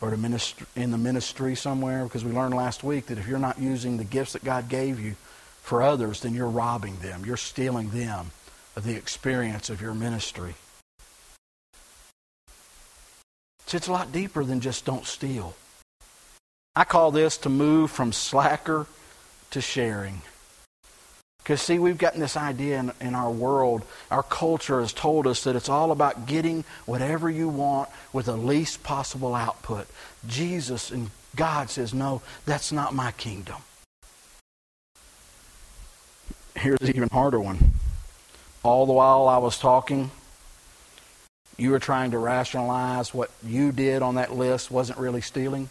or 0.00 0.10
to 0.10 0.16
minister 0.16 0.66
in 0.76 0.92
the 0.92 0.98
ministry 0.98 1.56
somewhere? 1.56 2.04
Because 2.04 2.24
we 2.24 2.30
learned 2.30 2.54
last 2.54 2.84
week 2.84 3.06
that 3.06 3.18
if 3.18 3.26
you're 3.26 3.40
not 3.40 3.58
using 3.58 3.96
the 3.96 4.04
gifts 4.04 4.34
that 4.34 4.44
God 4.44 4.68
gave 4.68 5.00
you 5.00 5.16
for 5.62 5.82
others, 5.82 6.20
then 6.20 6.32
you're 6.32 6.46
robbing 6.46 6.98
them. 6.98 7.24
You're 7.26 7.36
stealing 7.36 7.90
them 7.90 8.30
of 8.76 8.84
the 8.84 8.94
experience 8.94 9.70
of 9.70 9.80
your 9.80 9.94
ministry. 9.94 10.54
It's 13.72 13.88
a 13.88 13.92
lot 13.92 14.12
deeper 14.12 14.44
than 14.44 14.60
just 14.60 14.84
don't 14.84 15.06
steal. 15.06 15.54
I 16.76 16.84
call 16.84 17.10
this 17.10 17.38
to 17.38 17.48
move 17.48 17.90
from 17.90 18.12
slacker 18.12 18.86
to 19.50 19.60
sharing. 19.60 20.22
Because, 21.38 21.60
see, 21.60 21.78
we've 21.78 21.98
gotten 21.98 22.20
this 22.20 22.36
idea 22.36 22.78
in, 22.78 22.92
in, 23.00 23.14
our 23.14 23.30
world, 23.30 23.82
our 24.10 24.22
culture 24.22 24.80
has 24.80 24.92
told 24.92 25.26
us 25.26 25.42
that 25.44 25.56
it's 25.56 25.68
all 25.68 25.90
about 25.90 26.26
getting 26.26 26.64
whatever 26.86 27.28
you 27.28 27.48
want 27.48 27.88
with 28.12 28.26
the 28.26 28.36
least 28.36 28.82
possible 28.84 29.34
output. 29.34 29.88
Jesus 30.26 30.90
and 30.90 31.10
God 31.34 31.68
says, 31.68 31.92
no, 31.92 32.22
that's 32.46 32.70
not 32.70 32.94
my 32.94 33.10
kingdom. 33.12 33.56
Here's 36.54 36.80
an 36.80 36.88
even 36.88 37.08
harder 37.08 37.40
one. 37.40 37.72
All 38.64 38.86
the 38.86 38.92
while 38.92 39.28
I 39.28 39.38
was 39.38 39.58
talking, 39.58 40.10
you 41.56 41.70
were 41.70 41.80
trying 41.80 42.12
to 42.12 42.18
rationalize 42.18 43.12
what 43.12 43.30
you 43.44 43.72
did 43.72 44.02
on 44.02 44.14
that 44.14 44.32
list 44.32 44.70
wasn't 44.70 44.98
really 44.98 45.20
stealing. 45.20 45.68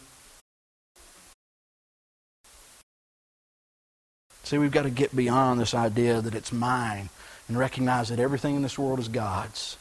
See, 4.44 4.58
we've 4.58 4.70
got 4.70 4.82
to 4.82 4.90
get 4.90 5.16
beyond 5.16 5.58
this 5.58 5.72
idea 5.72 6.20
that 6.20 6.34
it's 6.34 6.52
mine 6.52 7.08
and 7.48 7.58
recognize 7.58 8.10
that 8.10 8.18
everything 8.18 8.56
in 8.56 8.62
this 8.62 8.78
world 8.78 8.98
is 8.98 9.08
God's. 9.08 9.78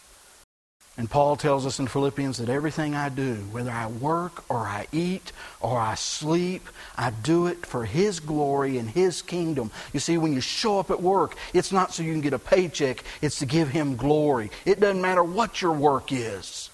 And 0.98 1.10
Paul 1.10 1.38
tells 1.38 1.66
us 1.66 1.80
in 1.80 1.88
Philippians 1.88 2.38
that 2.38 2.50
everything 2.50 2.96
I 2.96 3.10
do, 3.10 3.36
whether 3.52 3.72
I 3.72 3.88
work 3.88 4.44
or 4.50 4.58
I 4.58 4.88
eat 4.92 5.32
or 5.62 5.80
I 5.80 5.96
sleep, 5.96 6.68
I 6.98 7.12
do 7.12 7.48
it 7.48 7.66
for 7.66 7.86
His 7.86 8.20
glory 8.20 8.78
and 8.78 8.90
His 8.90 9.22
kingdom. 9.22 9.72
You 9.94 10.02
see, 10.02 10.18
when 10.18 10.34
you 10.34 10.42
show 10.42 10.80
up 10.80 10.92
at 10.92 11.02
work, 11.02 11.36
it's 11.54 11.72
not 11.72 11.94
so 11.94 12.04
you 12.04 12.12
can 12.12 12.22
get 12.22 12.34
a 12.34 12.40
paycheck, 12.40 13.04
it's 13.22 13.40
to 13.40 13.46
give 13.46 13.70
Him 13.70 13.96
glory. 13.96 14.52
It 14.66 14.82
doesn't 14.82 15.02
matter 15.02 15.24
what 15.24 15.62
your 15.62 15.72
work 15.72 16.12
is. 16.12 16.70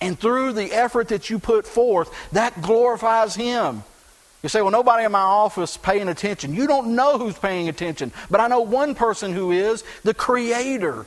And 0.00 0.18
through 0.18 0.52
the 0.52 0.72
effort 0.72 1.08
that 1.08 1.28
you 1.28 1.38
put 1.38 1.66
forth, 1.66 2.10
that 2.32 2.62
glorifies 2.62 3.34
Him. 3.34 3.82
You 4.42 4.48
say, 4.48 4.62
well, 4.62 4.70
nobody 4.70 5.04
in 5.04 5.12
my 5.12 5.18
office 5.18 5.76
paying 5.76 6.08
attention. 6.08 6.54
You 6.54 6.68
don't 6.68 6.94
know 6.94 7.18
who's 7.18 7.36
paying 7.36 7.68
attention, 7.68 8.12
but 8.30 8.40
I 8.40 8.46
know 8.46 8.60
one 8.60 8.94
person 8.94 9.32
who 9.32 9.50
is 9.50 9.82
the 10.04 10.14
Creator. 10.14 11.06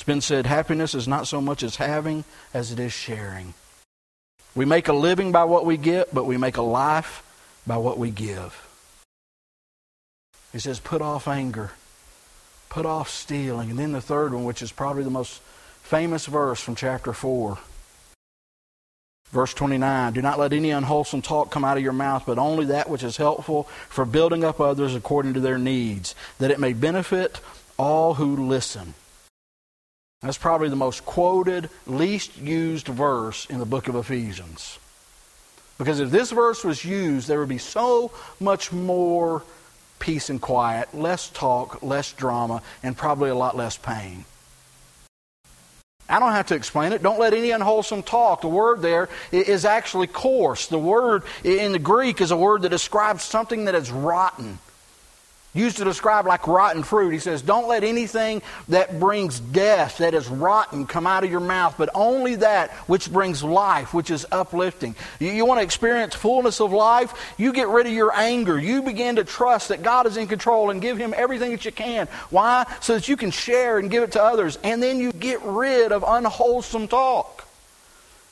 It's 0.00 0.06
been 0.06 0.22
said 0.22 0.46
happiness 0.46 0.94
is 0.94 1.06
not 1.06 1.26
so 1.26 1.42
much 1.42 1.62
as 1.62 1.76
having 1.76 2.24
as 2.54 2.72
it 2.72 2.80
is 2.80 2.90
sharing. 2.90 3.52
We 4.54 4.64
make 4.64 4.88
a 4.88 4.94
living 4.94 5.30
by 5.30 5.44
what 5.44 5.66
we 5.66 5.76
get, 5.76 6.14
but 6.14 6.24
we 6.24 6.38
make 6.38 6.56
a 6.56 6.62
life 6.62 7.22
by 7.66 7.76
what 7.76 7.98
we 7.98 8.10
give. 8.10 8.66
He 10.52 10.58
says, 10.58 10.80
put 10.80 11.02
off 11.02 11.28
anger, 11.28 11.72
put 12.70 12.86
off 12.86 13.10
stealing. 13.10 13.68
And 13.68 13.78
then 13.78 13.92
the 13.92 14.00
third 14.00 14.32
one, 14.32 14.44
which 14.44 14.62
is 14.62 14.72
probably 14.72 15.04
the 15.04 15.10
most 15.10 15.42
famous 15.82 16.24
verse 16.24 16.60
from 16.60 16.76
chapter 16.76 17.12
4. 17.12 17.58
Verse 19.32 19.52
29 19.52 20.14
Do 20.14 20.22
not 20.22 20.38
let 20.38 20.54
any 20.54 20.70
unwholesome 20.70 21.20
talk 21.20 21.50
come 21.50 21.62
out 21.62 21.76
of 21.76 21.82
your 21.82 21.92
mouth, 21.92 22.22
but 22.24 22.38
only 22.38 22.64
that 22.64 22.88
which 22.88 23.02
is 23.02 23.18
helpful 23.18 23.64
for 23.90 24.06
building 24.06 24.44
up 24.44 24.60
others 24.60 24.94
according 24.94 25.34
to 25.34 25.40
their 25.40 25.58
needs, 25.58 26.14
that 26.38 26.50
it 26.50 26.58
may 26.58 26.72
benefit 26.72 27.38
all 27.76 28.14
who 28.14 28.48
listen. 28.48 28.94
That's 30.22 30.36
probably 30.36 30.68
the 30.68 30.76
most 30.76 31.06
quoted, 31.06 31.70
least 31.86 32.36
used 32.36 32.88
verse 32.88 33.46
in 33.46 33.58
the 33.58 33.64
book 33.64 33.88
of 33.88 33.96
Ephesians. 33.96 34.78
Because 35.78 35.98
if 35.98 36.10
this 36.10 36.30
verse 36.30 36.62
was 36.62 36.84
used, 36.84 37.26
there 37.26 37.40
would 37.40 37.48
be 37.48 37.56
so 37.56 38.12
much 38.38 38.70
more 38.70 39.42
peace 39.98 40.28
and 40.28 40.38
quiet, 40.40 40.94
less 40.94 41.30
talk, 41.30 41.82
less 41.82 42.12
drama, 42.12 42.60
and 42.82 42.94
probably 42.94 43.30
a 43.30 43.34
lot 43.34 43.56
less 43.56 43.78
pain. 43.78 44.26
I 46.06 46.18
don't 46.18 46.32
have 46.32 46.48
to 46.48 46.54
explain 46.54 46.92
it. 46.92 47.02
Don't 47.02 47.20
let 47.20 47.32
any 47.32 47.52
unwholesome 47.52 48.02
talk. 48.02 48.42
The 48.42 48.48
word 48.48 48.82
there 48.82 49.08
is 49.32 49.64
actually 49.64 50.08
coarse. 50.08 50.66
The 50.66 50.78
word 50.78 51.22
in 51.44 51.72
the 51.72 51.78
Greek 51.78 52.20
is 52.20 52.30
a 52.30 52.36
word 52.36 52.62
that 52.62 52.70
describes 52.70 53.22
something 53.22 53.64
that 53.66 53.74
is 53.74 53.90
rotten 53.90 54.58
used 55.52 55.78
to 55.78 55.84
describe 55.84 56.26
like 56.26 56.46
rotten 56.46 56.82
fruit. 56.82 57.10
He 57.10 57.18
says, 57.18 57.42
Don't 57.42 57.68
let 57.68 57.82
anything 57.82 58.42
that 58.68 59.00
brings 59.00 59.40
death, 59.40 59.98
that 59.98 60.14
is 60.14 60.28
rotten, 60.28 60.86
come 60.86 61.06
out 61.06 61.24
of 61.24 61.30
your 61.30 61.40
mouth, 61.40 61.74
but 61.76 61.90
only 61.94 62.36
that 62.36 62.70
which 62.86 63.12
brings 63.12 63.42
life, 63.42 63.92
which 63.92 64.10
is 64.10 64.26
uplifting. 64.30 64.94
You, 65.18 65.32
you, 65.32 65.44
want 65.44 65.58
to 65.58 65.64
experience 65.64 66.14
fullness 66.14 66.60
of 66.60 66.72
life? 66.72 67.34
You 67.36 67.52
get 67.52 67.68
rid 67.68 67.86
of 67.86 67.92
your 67.92 68.14
anger. 68.14 68.58
You 68.58 68.82
begin 68.82 69.16
to 69.16 69.24
trust 69.24 69.68
that 69.70 69.82
God 69.82 70.06
is 70.06 70.16
in 70.16 70.28
control 70.28 70.70
and 70.70 70.80
give 70.80 70.98
Him 70.98 71.14
everything 71.16 71.50
that 71.50 71.64
you 71.64 71.72
can. 71.72 72.06
Why? 72.30 72.66
So 72.80 72.94
that 72.94 73.08
you 73.08 73.16
can 73.16 73.30
share 73.30 73.78
and 73.78 73.90
give 73.90 74.02
it 74.02 74.12
to 74.12 74.22
others. 74.22 74.58
And 74.62 74.82
then 74.82 74.98
you 75.00 75.12
get 75.12 75.42
rid 75.42 75.90
of 75.90 76.04
unwholesome 76.06 76.88
talk. 76.88 77.46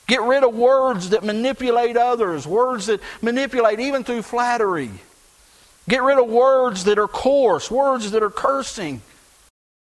Get 0.07 0.21
rid 0.21 0.43
of 0.43 0.55
words 0.55 1.09
that 1.09 1.23
manipulate 1.23 1.95
others, 1.95 2.47
words 2.47 2.87
that 2.87 2.99
manipulate 3.21 3.79
even 3.79 4.03
through 4.03 4.23
flattery. 4.23 4.89
Get 5.89 6.03
rid 6.03 6.19
of 6.19 6.29
words 6.29 6.83
that 6.83 6.99
are 6.99 7.07
coarse, 7.07 7.71
words 7.71 8.11
that 8.11 8.21
are 8.21 8.29
cursing. 8.29 9.01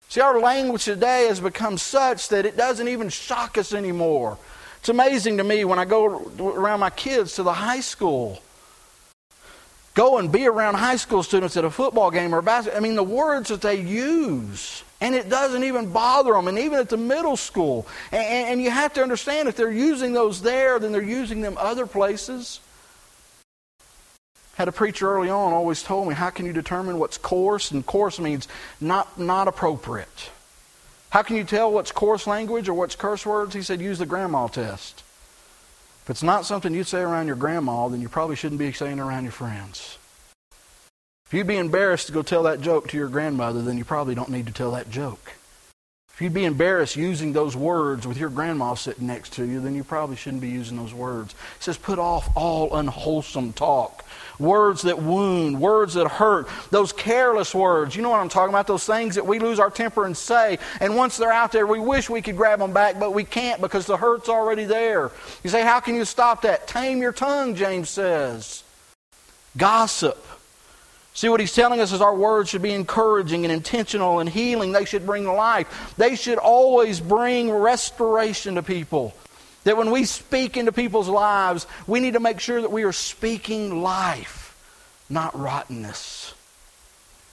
See, 0.07 0.21
our 0.21 0.39
language 0.39 0.85
today 0.85 1.25
has 1.27 1.39
become 1.39 1.79
such 1.79 2.29
that 2.29 2.45
it 2.45 2.55
doesn't 2.55 2.87
even 2.87 3.09
shock 3.09 3.57
us 3.57 3.73
anymore. 3.73 4.37
It's 4.77 4.89
amazing 4.89 5.37
to 5.37 5.43
me 5.43 5.65
when 5.65 5.79
I 5.79 5.85
go 5.85 6.31
around 6.39 6.79
my 6.79 6.91
kids 6.91 7.33
to 7.35 7.43
the 7.43 7.53
high 7.53 7.79
school. 7.79 8.39
Go 9.95 10.19
and 10.19 10.31
be 10.31 10.45
around 10.45 10.75
high 10.75 10.97
school 10.97 11.23
students 11.23 11.57
at 11.57 11.65
a 11.65 11.71
football 11.71 12.11
game 12.11 12.35
or 12.35 12.37
a 12.37 12.43
basketball. 12.43 12.79
I 12.79 12.83
mean, 12.83 12.95
the 12.95 13.03
words 13.03 13.49
that 13.49 13.61
they 13.61 13.81
use, 13.81 14.83
and 15.01 15.15
it 15.15 15.27
doesn't 15.27 15.63
even 15.63 15.91
bother 15.91 16.33
them, 16.33 16.47
and 16.47 16.59
even 16.59 16.77
at 16.77 16.89
the 16.89 16.97
middle 16.97 17.35
school. 17.35 17.87
And, 18.11 18.21
and 18.49 18.61
you 18.61 18.69
have 18.69 18.93
to 18.93 19.01
understand 19.01 19.49
if 19.49 19.55
they're 19.55 19.71
using 19.71 20.13
those 20.13 20.43
there, 20.43 20.77
then 20.77 20.91
they're 20.91 21.01
using 21.01 21.41
them 21.41 21.55
other 21.57 21.87
places. 21.87 22.59
Had 24.55 24.69
a 24.69 24.71
preacher 24.71 25.09
early 25.09 25.29
on 25.29 25.53
always 25.53 25.83
told 25.83 26.07
me, 26.07 26.15
How 26.15 26.29
can 26.29 26.45
you 26.45 26.53
determine 26.53 26.97
what's 26.97 27.17
coarse? 27.17 27.71
And 27.71 27.85
coarse 27.85 28.19
means 28.19 28.47
not, 28.79 29.19
not 29.19 29.47
appropriate. 29.47 30.31
How 31.09 31.21
can 31.23 31.35
you 31.35 31.43
tell 31.43 31.71
what's 31.71 31.91
coarse 31.91 32.25
language 32.25 32.67
or 32.67 32.73
what's 32.73 32.95
curse 32.95 33.25
words? 33.25 33.53
He 33.53 33.61
said, 33.61 33.81
Use 33.81 33.99
the 33.99 34.05
grandma 34.05 34.47
test. 34.47 35.03
If 36.03 36.09
it's 36.09 36.23
not 36.23 36.45
something 36.45 36.73
you'd 36.73 36.87
say 36.87 37.01
around 37.01 37.27
your 37.27 37.35
grandma, 37.35 37.87
then 37.89 38.01
you 38.01 38.07
probably 38.07 38.35
shouldn't 38.35 38.59
be 38.59 38.71
saying 38.71 38.99
it 38.99 39.01
around 39.01 39.23
your 39.23 39.31
friends. 39.31 39.97
If 41.25 41.33
you'd 41.33 41.47
be 41.47 41.57
embarrassed 41.57 42.07
to 42.07 42.13
go 42.13 42.21
tell 42.21 42.43
that 42.43 42.61
joke 42.61 42.87
to 42.89 42.97
your 42.97 43.07
grandmother, 43.09 43.61
then 43.61 43.77
you 43.77 43.83
probably 43.83 44.13
don't 44.13 44.29
need 44.29 44.45
to 44.45 44.53
tell 44.53 44.71
that 44.71 44.89
joke. 44.89 45.33
If 46.13 46.21
you'd 46.21 46.33
be 46.33 46.45
embarrassed 46.45 46.95
using 46.95 47.33
those 47.33 47.57
words 47.57 48.07
with 48.07 48.17
your 48.17 48.29
grandma 48.29 48.75
sitting 48.75 49.07
next 49.07 49.33
to 49.33 49.43
you, 49.43 49.59
then 49.59 49.75
you 49.75 49.83
probably 49.83 50.15
shouldn't 50.15 50.41
be 50.41 50.49
using 50.49 50.77
those 50.77 50.93
words. 50.93 51.33
It 51.57 51.63
says, 51.63 51.77
put 51.77 51.99
off 51.99 52.29
all 52.37 52.73
unwholesome 52.73 53.51
talk 53.51 54.05
words 54.39 54.83
that 54.83 55.01
wound, 55.01 55.59
words 55.59 55.95
that 55.95 56.07
hurt, 56.07 56.47
those 56.71 56.91
careless 56.91 57.53
words. 57.53 57.95
You 57.95 58.01
know 58.01 58.09
what 58.09 58.19
I'm 58.19 58.29
talking 58.29 58.53
about? 58.53 58.67
Those 58.67 58.85
things 58.85 59.15
that 59.15 59.25
we 59.25 59.39
lose 59.39 59.59
our 59.59 59.69
temper 59.69 60.05
and 60.05 60.15
say. 60.15 60.59
And 60.79 60.95
once 60.95 61.17
they're 61.17 61.31
out 61.31 61.51
there, 61.51 61.67
we 61.67 61.79
wish 61.79 62.09
we 62.09 62.21
could 62.21 62.37
grab 62.37 62.59
them 62.59 62.73
back, 62.73 62.99
but 62.99 63.13
we 63.13 63.23
can't 63.23 63.61
because 63.61 63.85
the 63.85 63.97
hurt's 63.97 64.29
already 64.29 64.65
there. 64.65 65.11
You 65.43 65.49
say, 65.49 65.63
How 65.63 65.79
can 65.79 65.95
you 65.95 66.05
stop 66.05 66.41
that? 66.43 66.67
Tame 66.67 67.01
your 67.01 67.13
tongue, 67.13 67.55
James 67.55 67.89
says. 67.89 68.63
Gossip. 69.57 70.23
See, 71.13 71.29
what 71.29 71.39
he's 71.39 71.53
telling 71.53 71.79
us 71.79 71.93
is 71.93 72.01
our 72.01 72.13
words 72.13 72.49
should 72.49 72.61
be 72.61 72.73
encouraging 72.73 73.45
and 73.45 73.51
intentional 73.51 74.19
and 74.19 74.27
healing. 74.27 74.73
They 74.73 74.83
should 74.83 75.05
bring 75.05 75.25
life. 75.25 75.93
They 75.95 76.17
should 76.17 76.37
always 76.37 76.99
bring 76.99 77.49
restoration 77.49 78.55
to 78.55 78.63
people. 78.63 79.15
That 79.65 79.78
when 79.78 79.91
we 79.91 80.06
speak 80.06 80.58
into 80.58 80.71
people's 80.71 81.10
lives, 81.10 81.67
we 81.86 81.99
need 81.99 82.13
to 82.13 82.19
make 82.19 82.39
sure 82.39 82.62
that 82.62 82.71
we 82.71 82.84
are 82.84 82.93
speaking 82.93 83.82
life, 83.82 84.56
not 85.10 85.38
rottenness. 85.38 86.34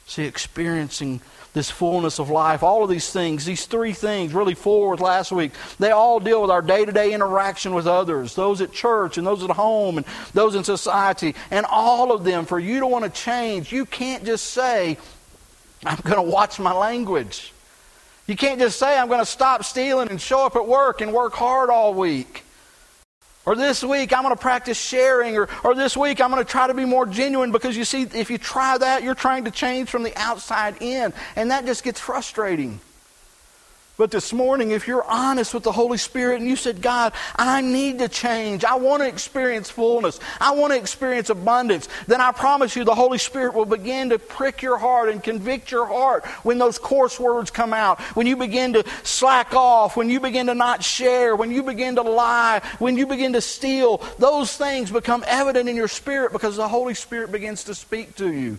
See, 0.07 0.25
experiencing 0.25 1.21
this 1.55 1.71
fullness 1.71 2.19
of 2.19 2.31
life, 2.31 2.63
all 2.63 2.83
of 2.83 2.91
these 2.91 3.11
things, 3.11 3.45
these 3.45 3.67
three 3.67 3.93
things, 3.93 4.33
really 4.33 4.55
four 4.55 4.91
with 4.91 5.01
last 5.01 5.33
week, 5.33 5.53
they 5.79 5.91
all 5.91 6.19
deal 6.21 6.41
with 6.41 6.51
our 6.51 6.63
day 6.63 6.85
to 6.85 6.93
day 6.93 7.13
interaction 7.13 7.75
with 7.75 7.87
others, 7.87 8.35
those 8.35 8.61
at 8.61 8.73
church 8.73 9.19
and 9.19 9.27
those 9.27 9.45
at 9.45 9.51
home 9.51 9.99
and 9.99 10.07
those 10.33 10.55
in 10.55 10.65
society. 10.65 11.35
And 11.51 11.67
all 11.67 12.13
of 12.13 12.25
them, 12.25 12.47
for 12.47 12.59
you 12.59 12.81
to 12.81 12.87
want 12.87 13.05
to 13.05 13.11
change, 13.11 13.73
you 13.73 13.85
can't 13.85 14.25
just 14.25 14.47
say, 14.47 14.97
I'm 15.85 15.99
going 16.03 16.17
to 16.17 16.23
watch 16.23 16.59
my 16.59 16.73
language. 16.73 17.53
You 18.27 18.37
can't 18.37 18.61
just 18.61 18.79
say, 18.79 18.97
I'm 18.97 19.09
going 19.09 19.21
to 19.21 19.27
stop 19.27 19.65
stealing 19.65 20.09
and 20.09 20.21
show 20.21 20.47
up 20.47 20.57
at 20.57 20.67
work 20.67 21.01
and 21.01 21.13
work 21.13 21.33
hard 21.33 21.71
all 21.71 21.93
week. 21.95 22.45
Or 23.45 23.57
this 23.57 23.83
week, 23.83 24.13
I'm 24.13 24.23
going 24.23 24.35
to 24.35 24.41
practice 24.41 24.81
sharing. 24.81 25.37
Or, 25.37 25.49
or 25.65 25.75
this 25.75 25.97
week, 25.97 26.21
I'm 26.21 26.31
going 26.31 26.43
to 26.43 26.49
try 26.49 26.69
to 26.69 26.75
be 26.75 26.85
more 26.85 27.07
genuine 27.07 27.51
because 27.51 27.77
you 27.77 27.85
see, 27.85 28.03
if 28.03 28.31
you 28.31 28.39
try 28.39 28.79
that, 28.79 29.03
you're 29.03 29.17
trying 29.17 29.45
to 29.45 29.51
change 29.51 29.91
from 29.91 30.05
the 30.05 30.17
outside 30.17 30.77
in. 30.81 31.13
And 31.35 31.51
that 31.51 31.67
just 31.67 31.83
gets 31.83 31.99
frustrating. 31.99 32.81
But 33.99 34.11
this 34.11 34.33
morning, 34.33 34.71
if 34.71 34.89
you're 34.89 35.05
honest 35.05 35.53
with 35.53 35.65
the 35.65 35.73
Holy 35.73 35.99
Spirit 35.99 36.41
and 36.41 36.49
you 36.49 36.57
said, 36.57 36.81
God, 36.81 37.13
I 37.37 37.61
need 37.61 37.99
to 37.99 38.09
change, 38.09 38.65
I 38.65 38.77
want 38.77 39.03
to 39.03 39.09
experience 39.09 39.69
fullness, 39.69 40.19
I 40.41 40.53
want 40.53 40.73
to 40.73 40.79
experience 40.79 41.29
abundance, 41.29 41.91
then 42.07 42.19
I 42.21 42.33
promise 42.33 42.75
you 42.75 42.85
the 42.85 42.95
Holy 42.95 43.19
Spirit 43.19 43.53
will 43.53 43.67
begin 43.67 44.09
to 44.09 44.19
prick 44.19 44.63
your 44.63 44.79
heart 44.79 45.11
and 45.11 45.23
convict 45.23 45.71
your 45.71 45.85
heart 45.85 46.25
when 46.43 46.57
those 46.57 46.79
coarse 46.79 47.21
words 47.21 47.51
come 47.51 47.75
out, 47.75 48.01
when 48.17 48.27
you 48.27 48.35
begin 48.35 48.73
to 48.73 48.85
slack 49.03 49.53
off, 49.53 49.95
when 49.95 50.09
you 50.09 50.21
begin 50.21 50.47
to 50.47 50.55
not 50.55 50.83
share, 50.83 51.37
when 51.37 51.51
you 51.51 51.63
begin 51.63 51.97
to 51.97 52.03
lie, 52.03 52.63
when 52.79 52.97
you 52.97 53.07
begin 53.07 53.35
to 53.35 53.43
steal. 53.43 53.99
Those 54.19 54.57
things 54.57 54.91
become 54.91 55.23
evident 55.27 55.69
in 55.69 55.77
your 55.77 55.89
spirit 55.89 56.33
because 56.33 56.57
the 56.57 56.69
Holy 56.69 56.95
Spirit 56.95 57.31
begins 57.31 57.65
to 57.65 57.75
speak 57.75 58.17
to 58.17 58.33
you. 58.33 58.59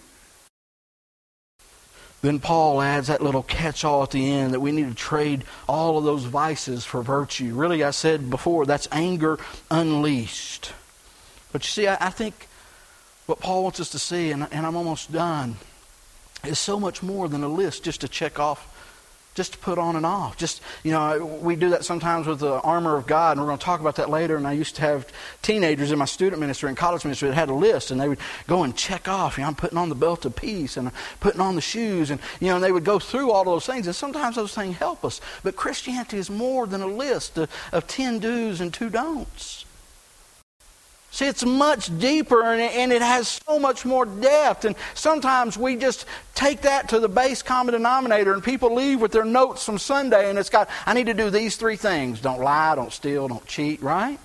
Then 2.23 2.39
Paul 2.39 2.81
adds 2.81 3.07
that 3.07 3.21
little 3.21 3.43
catch 3.43 3.83
all 3.83 4.01
at 4.01 4.11
the 4.11 4.31
end 4.31 4.53
that 4.53 4.61
we 4.61 4.71
need 4.71 4.87
to 4.87 4.95
trade 4.95 5.43
all 5.67 5.97
of 5.97 6.05
those 6.05 6.23
vices 6.23 6.85
for 6.85 7.03
virtue. 7.03 7.53
Really, 7.53 7.83
I 7.83 7.91
said 7.91 8.29
before, 8.29 8.65
that's 8.65 8.87
anger 8.93 9.37
unleashed. 9.69 10.71
But 11.51 11.65
you 11.65 11.67
see, 11.67 11.85
I, 11.85 11.97
I 11.99 12.09
think 12.11 12.47
what 13.25 13.41
Paul 13.41 13.63
wants 13.63 13.81
us 13.81 13.89
to 13.89 13.99
see, 13.99 14.31
and, 14.31 14.47
and 14.53 14.65
I'm 14.65 14.77
almost 14.77 15.11
done, 15.11 15.57
is 16.45 16.59
so 16.59 16.79
much 16.79 17.03
more 17.03 17.27
than 17.27 17.43
a 17.43 17.49
list 17.49 17.83
just 17.83 17.99
to 18.01 18.07
check 18.07 18.39
off 18.39 18.72
just 19.33 19.53
to 19.53 19.57
put 19.59 19.77
on 19.77 19.95
and 19.95 20.05
off. 20.05 20.37
Just, 20.37 20.61
you 20.83 20.91
know, 20.91 21.25
we 21.41 21.55
do 21.55 21.69
that 21.71 21.83
sometimes 21.83 22.27
with 22.27 22.39
the 22.39 22.59
armor 22.61 22.95
of 22.95 23.07
God, 23.07 23.31
and 23.37 23.41
we're 23.41 23.47
going 23.47 23.57
to 23.57 23.65
talk 23.65 23.79
about 23.79 23.95
that 23.95 24.09
later. 24.09 24.37
And 24.37 24.47
I 24.47 24.53
used 24.53 24.75
to 24.75 24.81
have 24.81 25.07
teenagers 25.41 25.91
in 25.91 25.97
my 25.97 26.05
student 26.05 26.39
ministry 26.39 26.69
and 26.69 26.77
college 26.77 27.03
ministry 27.03 27.29
that 27.29 27.35
had 27.35 27.49
a 27.49 27.53
list, 27.53 27.91
and 27.91 27.99
they 27.99 28.07
would 28.07 28.19
go 28.47 28.63
and 28.63 28.75
check 28.75 29.07
off. 29.07 29.37
You 29.37 29.43
know, 29.43 29.47
I'm 29.47 29.55
putting 29.55 29.77
on 29.77 29.89
the 29.89 29.95
belt 29.95 30.25
of 30.25 30.35
peace, 30.35 30.77
and 30.77 30.89
I'm 30.89 30.93
putting 31.19 31.41
on 31.41 31.55
the 31.55 31.61
shoes, 31.61 32.11
and, 32.11 32.19
you 32.39 32.47
know, 32.47 32.55
and 32.55 32.63
they 32.63 32.71
would 32.71 32.85
go 32.85 32.99
through 32.99 33.31
all 33.31 33.41
of 33.41 33.47
those 33.47 33.65
things. 33.65 33.87
And 33.87 33.95
sometimes 33.95 34.35
those 34.35 34.53
things 34.53 34.77
help 34.77 35.03
us. 35.03 35.19
But 35.43 35.55
Christianity 35.55 36.17
is 36.17 36.29
more 36.29 36.67
than 36.67 36.81
a 36.81 36.87
list 36.87 37.37
of, 37.37 37.49
of 37.71 37.87
10 37.87 38.19
do's 38.19 38.61
and 38.61 38.73
2 38.73 38.89
don'ts. 38.89 39.62
See, 41.13 41.27
it's 41.27 41.45
much 41.45 41.95
deeper 41.99 42.41
and 42.43 42.91
it, 42.91 43.03
has 43.03 43.39
so 43.45 43.59
much 43.59 43.85
more 43.85 44.03
depth. 44.03 44.65
And 44.65 44.75
sometimes 44.95 45.59
we 45.59 45.75
just 45.75 46.07
take 46.33 46.61
that 46.61 46.89
to 46.89 46.99
the 46.99 47.07
base 47.07 47.43
common 47.43 47.73
denominator, 47.73 48.33
and 48.33 48.43
people 48.43 48.73
leave 48.73 48.99
with 48.99 49.11
their 49.11 49.23
notes 49.23 49.63
from 49.63 49.77
Sunday, 49.77 50.31
and 50.31 50.39
it's 50.39 50.49
got, 50.49 50.71
I 50.87 50.95
need 50.95 51.05
to 51.05 51.13
do 51.13 51.29
these 51.29 51.55
three 51.55 51.75
things 51.75 52.19
don't 52.19 52.41
lie, 52.41 52.73
don't 52.73 52.91
steal, 52.91 53.27
don't 53.27 53.45
cheat, 53.45 53.83
right? 53.83 54.17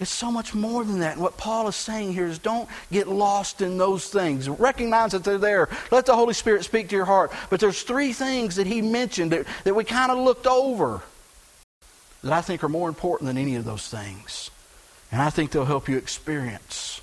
It's 0.00 0.10
so 0.10 0.32
much 0.32 0.54
more 0.54 0.82
than 0.82 1.00
that. 1.00 1.12
And 1.12 1.22
what 1.22 1.36
Paul 1.36 1.68
is 1.68 1.76
saying 1.76 2.14
here 2.14 2.26
is 2.26 2.38
don't 2.38 2.66
get 2.90 3.06
lost 3.06 3.60
in 3.60 3.76
those 3.76 4.08
things. 4.08 4.48
Recognize 4.48 5.12
that 5.12 5.22
they're 5.22 5.36
there. 5.36 5.68
Let 5.90 6.06
the 6.06 6.16
Holy 6.16 6.32
Spirit 6.32 6.64
speak 6.64 6.88
to 6.88 6.96
your 6.96 7.04
heart. 7.04 7.30
But 7.50 7.60
there's 7.60 7.82
three 7.82 8.14
things 8.14 8.56
that 8.56 8.66
he 8.66 8.80
mentioned 8.80 9.32
that, 9.32 9.46
that 9.64 9.74
we 9.74 9.84
kind 9.84 10.10
of 10.10 10.16
looked 10.16 10.46
over 10.46 11.02
that 12.22 12.32
I 12.32 12.40
think 12.40 12.64
are 12.64 12.70
more 12.70 12.88
important 12.88 13.28
than 13.28 13.36
any 13.36 13.56
of 13.56 13.66
those 13.66 13.86
things. 13.86 14.50
And 15.10 15.22
I 15.22 15.30
think 15.30 15.50
they'll 15.50 15.64
help 15.64 15.88
you 15.88 15.96
experience 15.96 17.00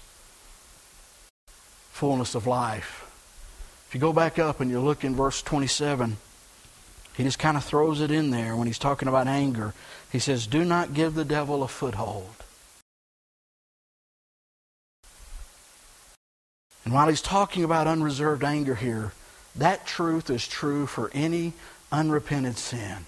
fullness 1.92 2.36
of 2.36 2.48
life. 2.48 3.08
If 3.88 3.96
you 3.96 4.02
go 4.02 4.14
back 4.14 4.40
up 4.40 4.60
and 4.60 4.72
you 4.72 4.80
look 4.80 5.04
in 5.04 5.16
verse 5.16 5.42
27, 5.42 6.18
he 7.16 7.24
just 7.24 7.40
kind 7.40 7.58
of 7.58 7.64
throws 7.64 8.02
it 8.02 8.10
in 8.10 8.32
there 8.32 8.56
when 8.56 8.68
he's 8.68 8.80
talking 8.80 9.08
about 9.08 9.28
anger. 9.28 9.74
He 10.12 10.20
says, 10.20 10.48
Do 10.48 10.66
not 10.66 10.94
give 10.94 11.14
the 11.14 11.26
devil 11.26 11.62
a 11.62 11.68
foothold. 11.68 12.34
And 16.84 16.94
while 16.94 17.08
he's 17.08 17.22
talking 17.22 17.64
about 17.64 17.88
unreserved 17.88 18.44
anger 18.44 18.76
here, 18.76 19.14
that 19.56 19.86
truth 19.86 20.30
is 20.30 20.48
true 20.48 20.88
for 20.88 21.12
any 21.14 21.54
unrepented 21.92 22.58
sin. 22.58 23.06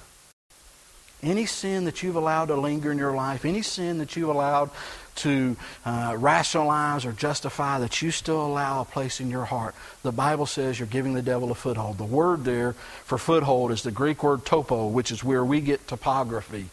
Any 1.24 1.46
sin 1.46 1.86
that 1.86 2.04
you've 2.04 2.18
allowed 2.18 2.48
to 2.48 2.56
linger 2.56 2.92
in 2.92 2.98
your 2.98 3.14
life, 3.14 3.46
any 3.46 3.62
sin 3.62 3.98
that 4.00 4.16
you've 4.16 4.30
allowed 4.30 4.70
to 5.16 5.56
uh, 5.86 6.16
rationalize 6.18 7.06
or 7.06 7.14
justify 7.14 7.80
that 7.80 8.02
you 8.02 8.12
still 8.12 8.46
allow 8.46 8.82
a 8.82 8.86
place 8.86 9.20
in 9.22 9.30
your 9.32 9.46
heart, 9.46 9.74
the 10.02 10.12
Bible 10.12 10.46
says 10.46 10.78
you're 10.78 10.88
giving 10.88 11.14
the 11.14 11.22
devil 11.22 11.52
a 11.52 11.56
foothold. 11.56 11.98
The 11.98 12.04
word 12.04 12.44
there 12.44 12.74
for 13.06 13.18
foothold 13.18 13.72
is 13.72 13.84
the 13.84 13.92
Greek 13.92 14.22
word 14.22 14.46
topo, 14.46 14.88
which 14.88 15.12
is 15.12 15.24
where 15.24 15.46
we 15.46 15.62
get 15.62 15.88
topography. 15.88 16.66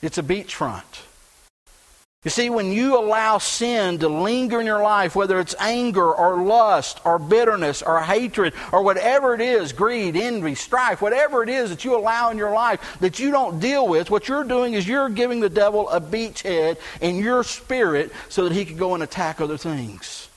It's 0.00 0.18
a 0.18 0.22
beachfront. 0.22 1.02
You 2.24 2.30
see, 2.30 2.50
when 2.50 2.70
you 2.70 2.96
allow 2.96 3.38
sin 3.38 3.98
to 3.98 4.08
linger 4.08 4.60
in 4.60 4.66
your 4.66 4.82
life, 4.82 5.16
whether 5.16 5.40
it's 5.40 5.56
anger 5.58 6.14
or 6.14 6.40
lust 6.44 7.00
or 7.04 7.18
bitterness 7.18 7.82
or 7.82 8.00
hatred 8.00 8.54
or 8.70 8.84
whatever 8.84 9.34
it 9.34 9.40
is, 9.40 9.72
greed, 9.72 10.14
envy, 10.14 10.54
strife, 10.54 11.02
whatever 11.02 11.42
it 11.42 11.48
is 11.48 11.70
that 11.70 11.84
you 11.84 11.96
allow 11.96 12.30
in 12.30 12.38
your 12.38 12.52
life 12.52 12.96
that 13.00 13.18
you 13.18 13.32
don't 13.32 13.58
deal 13.58 13.88
with, 13.88 14.08
what 14.08 14.28
you're 14.28 14.44
doing 14.44 14.74
is 14.74 14.86
you're 14.86 15.08
giving 15.08 15.40
the 15.40 15.48
devil 15.48 15.90
a 15.90 16.00
beachhead 16.00 16.78
in 17.00 17.16
your 17.16 17.42
spirit 17.42 18.12
so 18.28 18.44
that 18.44 18.54
he 18.54 18.64
can 18.64 18.76
go 18.76 18.94
and 18.94 19.02
attack 19.02 19.40
other 19.40 19.56
things. 19.56 20.28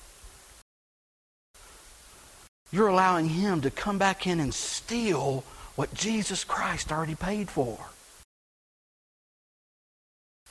You're 2.71 2.87
allowing 2.87 3.29
him 3.29 3.61
to 3.61 3.69
come 3.69 3.99
back 3.99 4.25
in 4.25 4.39
and 4.39 4.55
steal 4.55 5.43
what 5.75 5.93
Jesus 5.93 6.43
Christ 6.43 6.91
already 6.91 7.13
paid 7.13 7.47
for. 7.47 7.77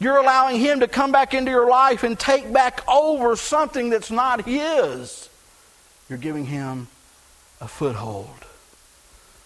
You're 0.00 0.18
allowing 0.18 0.58
Him 0.58 0.80
to 0.80 0.88
come 0.88 1.12
back 1.12 1.34
into 1.34 1.50
your 1.50 1.68
life 1.68 2.02
and 2.02 2.18
take 2.18 2.52
back 2.52 2.82
over 2.88 3.36
something 3.36 3.90
that's 3.90 4.10
not 4.10 4.44
His. 4.44 5.28
You're 6.08 6.18
giving 6.18 6.46
Him 6.46 6.88
a 7.60 7.68
foothold. 7.68 8.44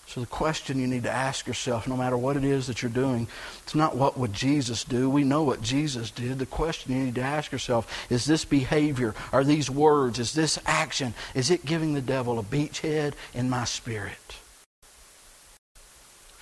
So 0.06 0.22
the 0.22 0.26
question 0.26 0.78
you 0.78 0.86
need 0.86 1.02
to 1.02 1.10
ask 1.10 1.46
yourself, 1.46 1.86
no 1.86 1.94
matter 1.94 2.16
what 2.16 2.38
it 2.38 2.44
is 2.44 2.66
that 2.68 2.82
you're 2.82 2.90
doing, 2.90 3.28
it's 3.62 3.74
not 3.74 3.94
what 3.94 4.16
would 4.16 4.32
Jesus 4.32 4.82
do. 4.82 5.10
We 5.10 5.22
know 5.22 5.42
what 5.42 5.60
Jesus 5.60 6.10
did. 6.10 6.38
The 6.38 6.46
question 6.46 6.96
you 6.96 7.04
need 7.04 7.16
to 7.16 7.20
ask 7.20 7.52
yourself 7.52 8.06
is 8.08 8.24
this 8.24 8.46
behavior, 8.46 9.14
are 9.34 9.44
these 9.44 9.68
words, 9.68 10.18
is 10.18 10.32
this 10.32 10.58
action, 10.64 11.12
is 11.34 11.50
it 11.50 11.66
giving 11.66 11.92
the 11.92 12.00
devil 12.00 12.38
a 12.38 12.42
beachhead 12.42 13.12
in 13.34 13.50
my 13.50 13.66
spirit? 13.66 14.36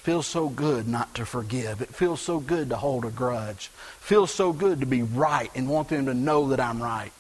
Feels 0.07 0.29
so 0.29 0.49
good 0.49 0.87
not 0.87 1.13
to 1.17 1.27
forgive. 1.27 1.83
It 1.83 1.93
feels 1.93 2.21
so 2.21 2.39
good 2.39 2.69
to 2.69 2.77
hold 2.77 3.05
a 3.05 3.11
grudge. 3.11 3.73
It 3.99 4.05
feels 4.05 4.33
so 4.33 4.53
good 4.53 4.79
to 4.79 4.87
be 4.87 5.03
right 5.03 5.51
and 5.53 5.69
want 5.69 5.89
them 5.89 6.07
to 6.07 6.15
know 6.15 6.51
that 6.51 6.61
I'm 6.61 6.81
right. 6.81 7.11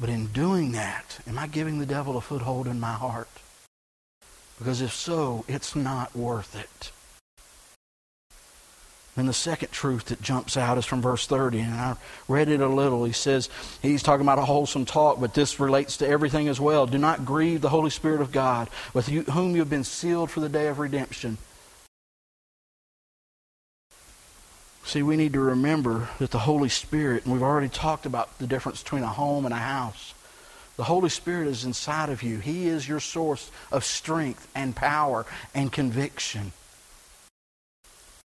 But 0.00 0.08
in 0.08 0.28
doing 0.28 0.72
that, 0.72 1.18
am 1.28 1.38
I 1.38 1.48
giving 1.48 1.80
the 1.80 1.84
devil 1.84 2.16
a 2.16 2.22
foothold 2.22 2.66
in 2.66 2.80
my 2.80 2.94
heart? 2.94 3.28
Because 4.58 4.80
if 4.80 4.94
so, 4.94 5.44
it's 5.48 5.76
not 5.76 6.16
worth 6.16 6.56
it. 6.58 6.92
And 9.16 9.28
the 9.28 9.32
second 9.32 9.70
truth 9.70 10.06
that 10.06 10.20
jumps 10.20 10.56
out 10.56 10.76
is 10.76 10.84
from 10.84 11.00
verse 11.00 11.26
30, 11.28 11.60
and 11.60 11.74
I 11.74 11.96
read 12.26 12.48
it 12.48 12.60
a 12.60 12.66
little. 12.66 13.04
He 13.04 13.12
says, 13.12 13.48
he's 13.80 14.02
talking 14.02 14.26
about 14.26 14.40
a 14.40 14.44
wholesome 14.44 14.84
talk, 14.84 15.20
but 15.20 15.34
this 15.34 15.60
relates 15.60 15.96
to 15.98 16.08
everything 16.08 16.48
as 16.48 16.60
well. 16.60 16.86
Do 16.86 16.98
not 16.98 17.24
grieve 17.24 17.60
the 17.60 17.68
Holy 17.68 17.90
Spirit 17.90 18.20
of 18.20 18.32
God, 18.32 18.68
with 18.92 19.08
you, 19.08 19.22
whom 19.22 19.52
you 19.52 19.60
have 19.60 19.70
been 19.70 19.84
sealed 19.84 20.32
for 20.32 20.40
the 20.40 20.48
day 20.48 20.66
of 20.66 20.80
redemption. 20.80 21.38
See, 24.84 25.02
we 25.02 25.16
need 25.16 25.32
to 25.34 25.40
remember 25.40 26.08
that 26.18 26.32
the 26.32 26.40
Holy 26.40 26.68
Spirit, 26.68 27.24
and 27.24 27.32
we've 27.32 27.42
already 27.42 27.68
talked 27.68 28.06
about 28.06 28.36
the 28.38 28.48
difference 28.48 28.82
between 28.82 29.04
a 29.04 29.08
home 29.08 29.44
and 29.44 29.54
a 29.54 29.58
house. 29.58 30.12
The 30.76 30.84
Holy 30.84 31.08
Spirit 31.08 31.46
is 31.46 31.64
inside 31.64 32.10
of 32.10 32.24
you. 32.24 32.38
He 32.38 32.66
is 32.66 32.88
your 32.88 32.98
source 32.98 33.50
of 33.70 33.84
strength 33.84 34.50
and 34.56 34.74
power 34.74 35.24
and 35.54 35.72
conviction. 35.72 36.52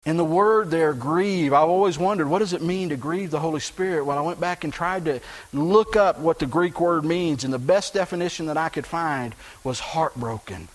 And 0.07 0.17
the 0.17 0.23
word 0.23 0.71
there, 0.71 0.93
grieve, 0.93 1.51
I've 1.51 1.67
always 1.67 1.97
wondered, 1.97 2.29
what 2.29 2.39
does 2.39 2.53
it 2.53 2.61
mean 2.61 2.87
to 2.89 2.95
grieve 2.95 3.29
the 3.29 3.41
Holy 3.41 3.59
Spirit? 3.59 4.05
Well, 4.05 4.17
I 4.17 4.21
went 4.21 4.39
back 4.39 4.63
and 4.63 4.71
tried 4.71 5.03
to 5.03 5.19
look 5.51 5.97
up 5.97 6.17
what 6.19 6.39
the 6.39 6.45
Greek 6.45 6.79
word 6.79 7.03
means, 7.03 7.43
and 7.43 7.53
the 7.53 7.59
best 7.59 7.93
definition 7.93 8.45
that 8.45 8.55
I 8.55 8.69
could 8.69 8.87
find 8.87 9.35
was 9.65 9.81
heartbroken. 9.81 10.69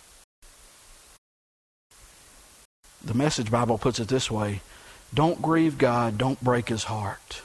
The 3.03 3.15
Message 3.15 3.51
Bible 3.51 3.79
puts 3.79 3.99
it 3.99 4.09
this 4.09 4.31
way 4.31 4.61
Don't 5.15 5.41
grieve 5.41 5.79
God, 5.79 6.19
don't 6.19 6.45
break 6.45 6.69
his 6.69 6.85
heart. 6.85 7.41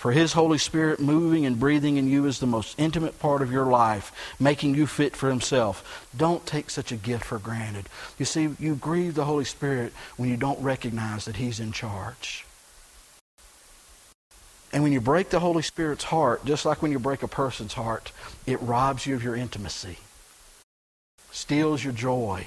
For 0.00 0.12
His 0.12 0.32
Holy 0.32 0.56
Spirit 0.56 0.98
moving 0.98 1.44
and 1.44 1.60
breathing 1.60 1.98
in 1.98 2.08
you 2.08 2.24
is 2.24 2.38
the 2.38 2.46
most 2.46 2.80
intimate 2.80 3.18
part 3.18 3.42
of 3.42 3.52
your 3.52 3.66
life, 3.66 4.34
making 4.40 4.74
you 4.74 4.86
fit 4.86 5.14
for 5.14 5.28
Himself. 5.28 6.08
Don't 6.16 6.46
take 6.46 6.70
such 6.70 6.90
a 6.90 6.96
gift 6.96 7.22
for 7.22 7.38
granted. 7.38 7.86
You 8.18 8.24
see, 8.24 8.48
you 8.58 8.76
grieve 8.76 9.14
the 9.14 9.26
Holy 9.26 9.44
Spirit 9.44 9.92
when 10.16 10.30
you 10.30 10.38
don't 10.38 10.58
recognize 10.62 11.26
that 11.26 11.36
He's 11.36 11.60
in 11.60 11.70
charge. 11.70 12.46
And 14.72 14.82
when 14.82 14.92
you 14.92 15.02
break 15.02 15.28
the 15.28 15.40
Holy 15.40 15.60
Spirit's 15.60 16.04
heart, 16.04 16.46
just 16.46 16.64
like 16.64 16.80
when 16.80 16.92
you 16.92 16.98
break 16.98 17.22
a 17.22 17.28
person's 17.28 17.74
heart, 17.74 18.10
it 18.46 18.58
robs 18.62 19.04
you 19.04 19.16
of 19.16 19.22
your 19.22 19.36
intimacy, 19.36 19.98
steals 21.30 21.84
your 21.84 21.92
joy. 21.92 22.46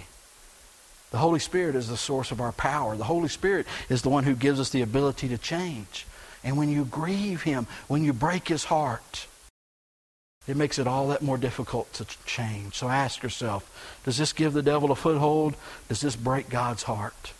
The 1.11 1.19
Holy 1.19 1.39
Spirit 1.39 1.75
is 1.75 1.87
the 1.87 1.97
source 1.97 2.31
of 2.31 2.41
our 2.41 2.53
power. 2.53 2.97
The 2.97 3.03
Holy 3.03 3.29
Spirit 3.29 3.67
is 3.89 4.01
the 4.01 4.09
one 4.09 4.23
who 4.23 4.33
gives 4.33 4.59
us 4.59 4.71
the 4.71 4.81
ability 4.81 5.27
to 5.27 5.37
change. 5.37 6.07
And 6.43 6.57
when 6.57 6.69
you 6.69 6.85
grieve 6.85 7.43
him, 7.43 7.67
when 7.87 8.03
you 8.03 8.13
break 8.13 8.47
his 8.47 8.65
heart, 8.65 9.27
it 10.47 10.57
makes 10.57 10.77
it 10.77 10.87
all 10.87 11.07
that 11.07 11.21
more 11.21 11.37
difficult 11.37 11.91
to 11.93 12.05
change. 12.25 12.75
So 12.75 12.89
ask 12.89 13.23
yourself 13.23 13.99
does 14.03 14.17
this 14.17 14.33
give 14.33 14.53
the 14.53 14.61
devil 14.61 14.91
a 14.91 14.95
foothold? 14.95 15.55
Does 15.87 16.01
this 16.01 16.15
break 16.15 16.49
God's 16.49 16.83
heart? 16.83 17.33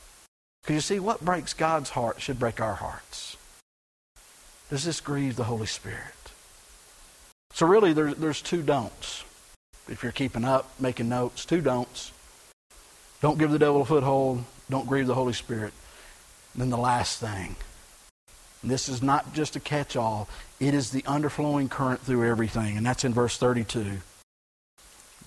Because 0.62 0.76
you 0.76 0.82
see, 0.82 1.00
what 1.00 1.24
breaks 1.24 1.54
God's 1.54 1.90
heart 1.90 2.22
should 2.22 2.40
break 2.40 2.62
our 2.62 2.76
hearts. 2.76 3.36
Does 4.70 4.86
this 4.86 5.02
grieve 5.02 5.36
the 5.36 5.44
Holy 5.44 5.68
Spirit? 5.68 6.32
So, 7.54 7.68
really, 7.68 7.92
there, 7.92 8.14
there's 8.14 8.42
two 8.42 8.62
don'ts. 8.62 9.26
If 9.90 10.02
you're 10.02 10.14
keeping 10.14 10.46
up, 10.46 10.72
making 10.80 11.10
notes, 11.10 11.44
two 11.44 11.60
don'ts. 11.60 12.14
Don't 13.22 13.38
give 13.38 13.52
the 13.52 13.60
devil 13.60 13.82
a 13.82 13.86
foothold. 13.86 14.46
Don't 14.70 14.88
grieve 14.88 15.08
the 15.08 15.14
Holy 15.14 15.34
Spirit. 15.34 15.74
And 16.54 16.62
then 16.62 16.70
the 16.70 16.78
last 16.78 17.20
thing 17.20 17.58
this 18.64 18.88
is 18.88 19.02
not 19.02 19.34
just 19.34 19.56
a 19.56 19.60
catch 19.60 19.96
all, 19.96 20.28
it 20.60 20.74
is 20.74 20.92
the 20.92 21.02
underflowing 21.04 21.70
current 21.70 22.02
through 22.02 22.30
everything. 22.30 22.78
And 22.78 22.86
that's 22.86 23.04
in 23.04 23.14
verse 23.14 23.38
32. 23.38 24.00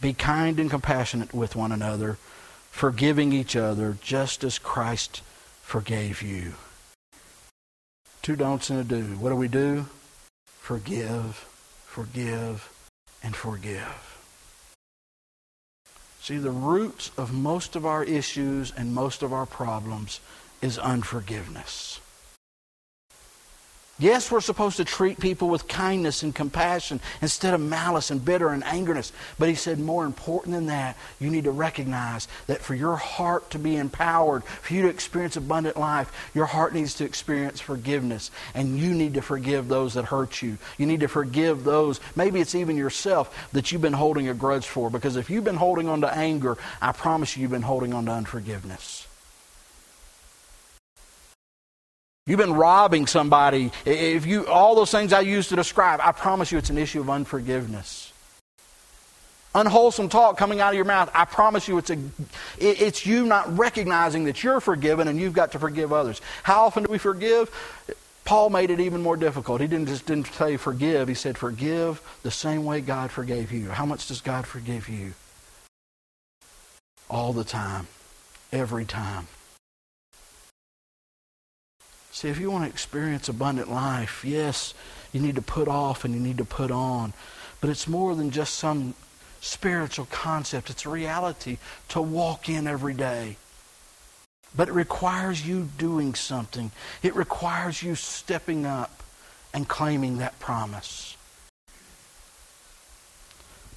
Be 0.01 0.13
kind 0.13 0.59
and 0.59 0.71
compassionate 0.71 1.35
with 1.35 1.57
one 1.57 1.73
another, 1.73 2.19
forgiving 2.71 3.33
each 3.33 3.57
other, 3.57 3.97
just 4.01 4.45
as 4.45 4.59
Christ 4.59 5.23
forgave 5.63 6.23
you. 6.23 6.55
Two 8.23 8.37
don'ts 8.37 8.71
and 8.71 8.81
a 8.81 8.85
do. 8.85 9.03
What 9.17 9.31
do 9.31 9.37
we 9.37 9.49
do? 9.49 9.87
Forgive, 10.59 11.47
forgive, 11.87 12.73
and 13.23 13.37
forgive. 13.37 14.19
See, 16.21 16.39
the 16.39 16.51
roots 16.51 17.13
of 17.17 17.33
most 17.33 17.77
of 17.77 17.87
our 17.87 18.03
issues 18.03 18.73
and 18.77 18.93
most 18.93 19.23
of 19.23 19.33
our 19.33 19.47
problems 19.47 20.19
is 20.61 20.77
unforgiveness. 20.77 22.01
Yes, 23.99 24.31
we're 24.31 24.43
supposed 24.43 24.77
to 24.77 24.85
treat 24.85 25.19
people 25.19 25.49
with 25.49 25.69
kindness 25.69 26.23
and 26.23 26.35
compassion 26.35 27.01
instead 27.23 27.55
of 27.55 27.63
malice 27.63 28.11
and 28.11 28.23
bitter 28.23 28.51
and 28.51 28.63
angerness. 28.63 29.11
But 29.39 29.49
he 29.49 29.55
said, 29.55 29.79
more 29.79 30.05
important 30.05 30.55
than 30.55 30.67
that, 30.67 30.99
you 31.19 31.31
need 31.31 31.45
to 31.45 31.51
recognize 31.51 32.29
that 32.47 32.61
for 32.61 32.75
your 32.75 32.97
heart 32.97 33.49
to 33.51 33.59
be 33.59 33.77
empowered, 33.77 34.45
for 34.45 34.75
you 34.75 34.83
to 34.83 34.89
experience 34.89 35.39
abundant 35.39 35.79
life, 35.79 36.13
your 36.35 36.45
heart 36.45 36.75
needs 36.75 36.93
to 36.97 37.07
experience 37.07 37.59
forgiveness. 37.59 38.31
And 38.55 38.79
you 38.79 38.93
need 38.93 39.15
to 39.15 39.23
forgive 39.23 39.69
those 39.69 39.95
that 39.95 40.05
hurt 40.05 40.43
you. 40.43 40.59
You 40.77 40.85
need 40.85 41.01
to 41.01 41.09
forgive 41.09 41.65
those, 41.65 41.99
maybe 42.15 42.41
it's 42.41 42.55
even 42.55 42.77
yourself, 42.77 43.49
that 43.53 43.73
you've 43.73 43.81
been 43.81 43.95
holding 43.95 44.29
a 44.29 44.35
grudge 44.35 44.67
for. 44.67 44.91
Because 44.91 45.17
if 45.17 45.31
you've 45.31 45.45
been 45.45 45.57
holding 45.57 45.89
on 45.89 46.03
to 46.03 46.15
anger, 46.15 46.59
I 46.83 46.93
promise 46.93 47.35
you, 47.35 47.43
you've 47.43 47.51
been 47.51 47.63
holding 47.63 47.95
on 47.95 48.05
to 48.05 48.13
unforgiveness. 48.13 49.06
You've 52.27 52.39
been 52.39 52.55
robbing 52.55 53.07
somebody. 53.07 53.71
If 53.85 54.27
you 54.27 54.47
all 54.49 54.75
those 54.75 54.91
things 54.91 55.13
I 55.13 55.21
used 55.21 55.51
to 55.51 55.57
describe, 55.57 56.01
I 56.03 56.11
promise 56.11 56.51
you 56.51 56.59
it's 56.59 56.71
an 56.71 56.79
issue 56.79 57.01
of 57.01 57.09
unforgiveness. 57.09 58.13
Unwholesome 59.55 60.09
talk 60.09 60.37
coming 60.37 60.61
out 60.61 60.71
of 60.71 60.75
your 60.75 60.85
mouth, 60.85 61.09
I 61.15 61.25
promise 61.25 61.69
you 61.69 61.79
it's 61.79 61.91
a 61.91 61.99
it's 62.59 63.07
you 63.07 63.27
not 63.27 63.57
recognizing 63.57 64.25
that 64.25 64.43
you're 64.43 64.61
forgiven 64.61 65.07
and 65.07 65.21
you've 65.21 65.35
got 65.35 65.53
to 65.53 65.61
forgive 65.61 65.93
others. 65.93 66.21
How 66.43 66.65
often 66.65 66.83
do 66.83 66.91
we 66.91 66.99
forgive? 66.99 67.49
Paul 68.25 68.51
made 68.51 68.71
it 68.71 68.81
even 68.81 69.03
more 69.03 69.17
difficult. 69.17 69.61
He 69.61 69.69
didn't 69.69 69.87
just 69.87 70.05
didn't 70.07 70.27
say 70.27 70.57
forgive, 70.57 71.07
he 71.07 71.15
said 71.15 71.39
forgive 71.39 72.03
the 72.25 72.33
same 72.33 72.65
way 72.65 72.81
God 72.81 73.13
forgave 73.13 73.53
you. 73.53 73.69
How 73.71 73.87
much 73.87 74.09
does 74.09 74.21
God 74.21 74.49
forgive 74.49 74.89
you? 74.89 75.15
All 77.09 77.33
the 77.33 77.45
time. 77.45 77.87
Every 78.53 78.85
time. 78.85 79.29
See, 82.17 82.31
if 82.31 82.41
you 82.41 82.51
want 82.51 82.65
to 82.65 82.71
experience 82.71 83.29
abundant 83.29 83.71
life, 83.71 84.25
yes, 84.25 84.73
you 85.13 85.21
need 85.21 85.35
to 85.35 85.43
put 85.43 85.69
off 85.69 86.03
and 86.03 86.15
you 86.15 86.21
need 86.21 86.39
to 86.39 86.47
put 86.47 86.71
on. 86.71 87.13
But 87.61 87.69
it's 87.69 87.87
more 87.87 88.15
than 88.15 88.31
just 88.31 88.55
some 88.55 88.95
spiritual 89.43 90.07
concept, 90.07 90.71
it's 90.71 90.87
a 90.87 90.89
reality 90.89 91.59
to 91.91 92.01
walk 92.01 92.49
in 92.49 92.67
every 92.67 92.95
day. 92.95 93.37
But 94.57 94.69
it 94.69 94.73
requires 94.73 95.47
you 95.47 95.69
doing 95.77 96.15
something, 96.15 96.71
it 97.03 97.15
requires 97.15 97.83
you 97.83 97.95
stepping 97.95 98.65
up 98.65 99.03
and 99.53 99.69
claiming 99.69 100.17
that 100.17 100.39
promise. 100.39 101.19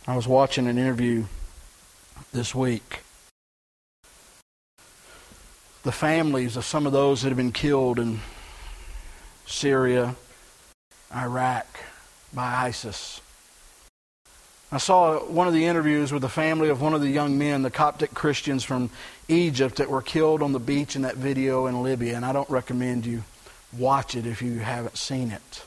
I 0.07 0.15
was 0.15 0.29
watching 0.29 0.65
an 0.65 0.77
interview 0.77 1.25
this 2.31 2.55
week 2.55 3.01
the 5.89 5.93
families 5.93 6.55
of 6.55 6.63
some 6.63 6.85
of 6.85 6.93
those 6.93 7.23
that 7.23 7.29
have 7.29 7.37
been 7.37 7.51
killed 7.51 7.97
in 7.97 8.19
Syria, 9.47 10.15
Iraq 11.11 11.65
by 12.31 12.45
ISIS. 12.45 13.21
I 14.71 14.77
saw 14.77 15.17
one 15.17 15.47
of 15.47 15.53
the 15.55 15.65
interviews 15.65 16.11
with 16.11 16.21
the 16.21 16.29
family 16.29 16.69
of 16.69 16.79
one 16.79 16.93
of 16.93 17.01
the 17.01 17.09
young 17.09 17.39
men, 17.39 17.63
the 17.63 17.71
Coptic 17.71 18.13
Christians 18.13 18.63
from 18.63 18.91
Egypt 19.27 19.77
that 19.77 19.89
were 19.89 20.03
killed 20.03 20.43
on 20.43 20.51
the 20.51 20.59
beach 20.59 20.95
in 20.95 21.01
that 21.01 21.15
video 21.15 21.65
in 21.65 21.81
Libya, 21.81 22.15
and 22.15 22.23
I 22.23 22.33
don't 22.33 22.49
recommend 22.51 23.07
you 23.07 23.23
watch 23.75 24.13
it 24.13 24.27
if 24.27 24.43
you 24.43 24.59
haven't 24.59 24.95
seen 24.95 25.31
it. 25.31 25.63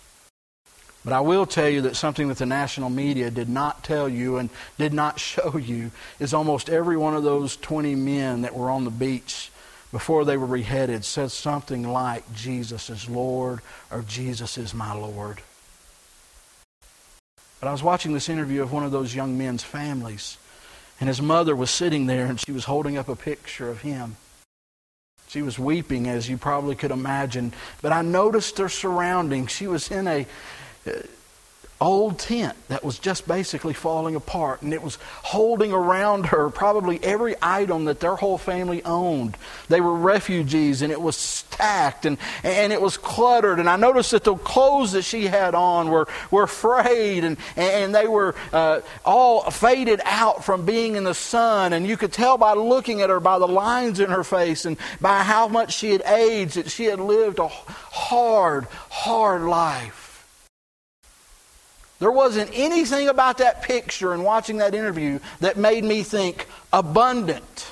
But 1.04 1.14
I 1.14 1.20
will 1.20 1.46
tell 1.46 1.68
you 1.68 1.80
that 1.80 1.96
something 1.96 2.28
that 2.28 2.38
the 2.38 2.46
national 2.46 2.90
media 2.90 3.28
did 3.28 3.48
not 3.48 3.82
tell 3.82 4.08
you 4.08 4.36
and 4.36 4.50
did 4.78 4.92
not 4.92 5.18
show 5.28 5.56
you 5.56 5.90
is 6.20 6.32
almost 6.32 6.70
every 6.70 6.96
one 6.96 7.16
of 7.16 7.24
those 7.24 7.56
20 7.56 7.96
men 7.96 8.42
that 8.42 8.54
were 8.54 8.70
on 8.70 8.84
the 8.84 8.92
beach 8.92 9.50
before 9.92 10.24
they 10.24 10.36
were 10.36 10.46
beheaded 10.46 11.04
said 11.04 11.30
something 11.30 11.86
like, 11.86 12.34
Jesus 12.34 12.90
is 12.90 13.08
Lord 13.08 13.60
or 13.90 14.02
Jesus 14.02 14.58
is 14.58 14.74
my 14.74 14.92
Lord. 14.94 15.40
But 17.60 17.68
I 17.68 17.72
was 17.72 17.82
watching 17.82 18.12
this 18.12 18.28
interview 18.28 18.62
of 18.62 18.72
one 18.72 18.84
of 18.84 18.90
those 18.90 19.14
young 19.14 19.38
men's 19.38 19.62
families, 19.62 20.38
and 20.98 21.08
his 21.08 21.22
mother 21.22 21.54
was 21.54 21.70
sitting 21.70 22.06
there 22.06 22.26
and 22.26 22.40
she 22.40 22.50
was 22.50 22.64
holding 22.64 22.98
up 22.98 23.08
a 23.08 23.14
picture 23.14 23.70
of 23.70 23.82
him. 23.82 24.16
She 25.28 25.42
was 25.42 25.58
weeping, 25.58 26.08
as 26.08 26.28
you 26.28 26.36
probably 26.36 26.74
could 26.74 26.90
imagine. 26.90 27.54
But 27.80 27.92
I 27.92 28.02
noticed 28.02 28.58
her 28.58 28.68
surroundings. 28.68 29.50
She 29.50 29.66
was 29.66 29.90
in 29.90 30.06
a 30.06 30.26
old 31.82 32.18
tent 32.18 32.56
that 32.68 32.84
was 32.84 32.98
just 32.98 33.26
basically 33.26 33.74
falling 33.74 34.14
apart, 34.14 34.62
and 34.62 34.72
it 34.72 34.82
was 34.82 34.96
holding 35.22 35.72
around 35.72 36.26
her 36.26 36.48
probably 36.48 37.02
every 37.02 37.34
item 37.42 37.86
that 37.86 38.00
their 38.00 38.16
whole 38.16 38.38
family 38.38 38.82
owned. 38.84 39.36
They 39.68 39.80
were 39.80 39.94
refugees, 39.94 40.82
and 40.82 40.92
it 40.92 41.00
was 41.00 41.16
stacked 41.16 42.06
and, 42.06 42.18
and 42.42 42.72
it 42.72 42.80
was 42.80 42.96
cluttered. 42.96 43.58
And 43.58 43.68
I 43.68 43.76
noticed 43.76 44.12
that 44.12 44.24
the 44.24 44.34
clothes 44.34 44.92
that 44.92 45.02
she 45.02 45.26
had 45.26 45.54
on 45.54 45.88
were, 45.88 46.08
were 46.30 46.46
frayed, 46.46 47.24
and, 47.24 47.36
and 47.56 47.94
they 47.94 48.06
were 48.06 48.34
uh, 48.52 48.80
all 49.04 49.50
faded 49.50 50.00
out 50.04 50.44
from 50.44 50.64
being 50.64 50.96
in 50.96 51.04
the 51.04 51.14
sun. 51.14 51.72
And 51.72 51.86
you 51.86 51.96
could 51.96 52.12
tell 52.12 52.38
by 52.38 52.54
looking 52.54 53.00
at 53.00 53.10
her, 53.10 53.20
by 53.20 53.38
the 53.38 53.48
lines 53.48 54.00
in 54.00 54.10
her 54.10 54.24
face, 54.24 54.64
and 54.64 54.76
by 55.00 55.22
how 55.22 55.48
much 55.48 55.74
she 55.74 55.90
had 55.90 56.02
aged, 56.02 56.54
that 56.54 56.70
she 56.70 56.84
had 56.84 57.00
lived 57.00 57.38
a 57.38 57.48
hard, 57.48 58.64
hard 58.88 59.42
life. 59.42 60.01
There 62.02 62.10
wasn't 62.10 62.50
anything 62.52 63.06
about 63.06 63.38
that 63.38 63.62
picture 63.62 64.12
and 64.12 64.24
watching 64.24 64.56
that 64.56 64.74
interview 64.74 65.20
that 65.38 65.56
made 65.56 65.84
me 65.84 66.02
think 66.02 66.48
abundant. 66.72 67.70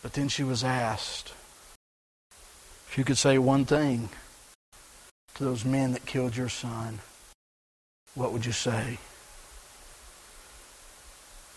But 0.00 0.12
then 0.12 0.28
she 0.28 0.44
was 0.44 0.62
asked 0.62 1.32
if 2.88 2.96
you 2.96 3.02
could 3.02 3.18
say 3.18 3.36
one 3.36 3.64
thing 3.64 4.10
to 5.34 5.42
those 5.42 5.64
men 5.64 5.90
that 5.94 6.06
killed 6.06 6.36
your 6.36 6.48
son, 6.48 7.00
what 8.14 8.32
would 8.32 8.46
you 8.46 8.52
say? 8.52 8.98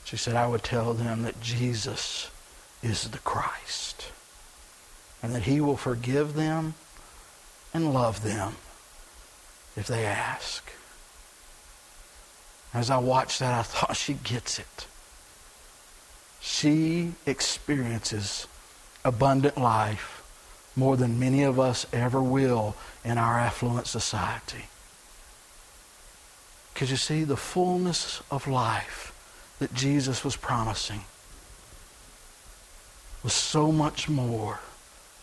She 0.06 0.18
said, 0.18 0.36
I 0.36 0.48
would 0.48 0.64
tell 0.64 0.96
them 0.96 1.22
that 1.22 1.40
Jesus 1.40 2.32
is 2.82 3.10
the 3.10 3.20
Christ 3.20 4.12
and 5.22 5.36
that 5.36 5.44
he 5.44 5.62
will 5.62 5.78
forgive 5.78 6.34
them 6.34 6.74
and 7.74 7.94
love 7.94 8.24
them 8.24 8.56
if 9.76 9.88
they 9.88 10.06
ask. 10.06 10.72
As 12.74 12.90
I 12.90 12.98
watched 12.98 13.40
that, 13.40 13.54
I 13.54 13.64
thought 13.64 13.96
she 14.06 14.14
gets 14.14 14.60
it. 14.60 14.88
She 16.40 17.14
experiences 17.26 18.48
abundant 19.04 19.58
life 19.58 20.24
more 20.76 20.96
than 20.96 21.20
many 21.20 21.44
of 21.44 21.60
us 21.60 21.86
ever 21.92 22.22
will 22.22 22.76
in 23.04 23.18
our 23.18 23.40
affluent 23.40 23.88
society. 23.88 24.66
Because 26.74 26.92
you 26.92 26.98
see, 26.98 27.24
the 27.24 27.36
fullness 27.36 28.22
of 28.30 28.48
life 28.48 29.12
that 29.58 29.74
Jesus 29.74 30.24
was 30.24 30.36
promising 30.36 31.02
was 33.24 33.34
so 33.34 33.72
much 33.72 34.08
more 34.08 34.60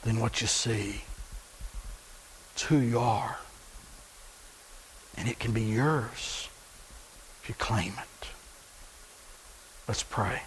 than 0.02 0.18
what 0.18 0.40
you 0.40 0.48
see. 0.48 1.02
It's 2.54 2.62
who 2.62 2.78
you 2.78 3.00
are. 3.00 3.38
And 5.16 5.28
it 5.28 5.40
can 5.40 5.52
be 5.52 5.62
yours 5.62 6.48
if 7.42 7.48
you 7.48 7.54
claim 7.56 7.94
it. 7.98 8.28
Let's 9.88 10.04
pray. 10.04 10.42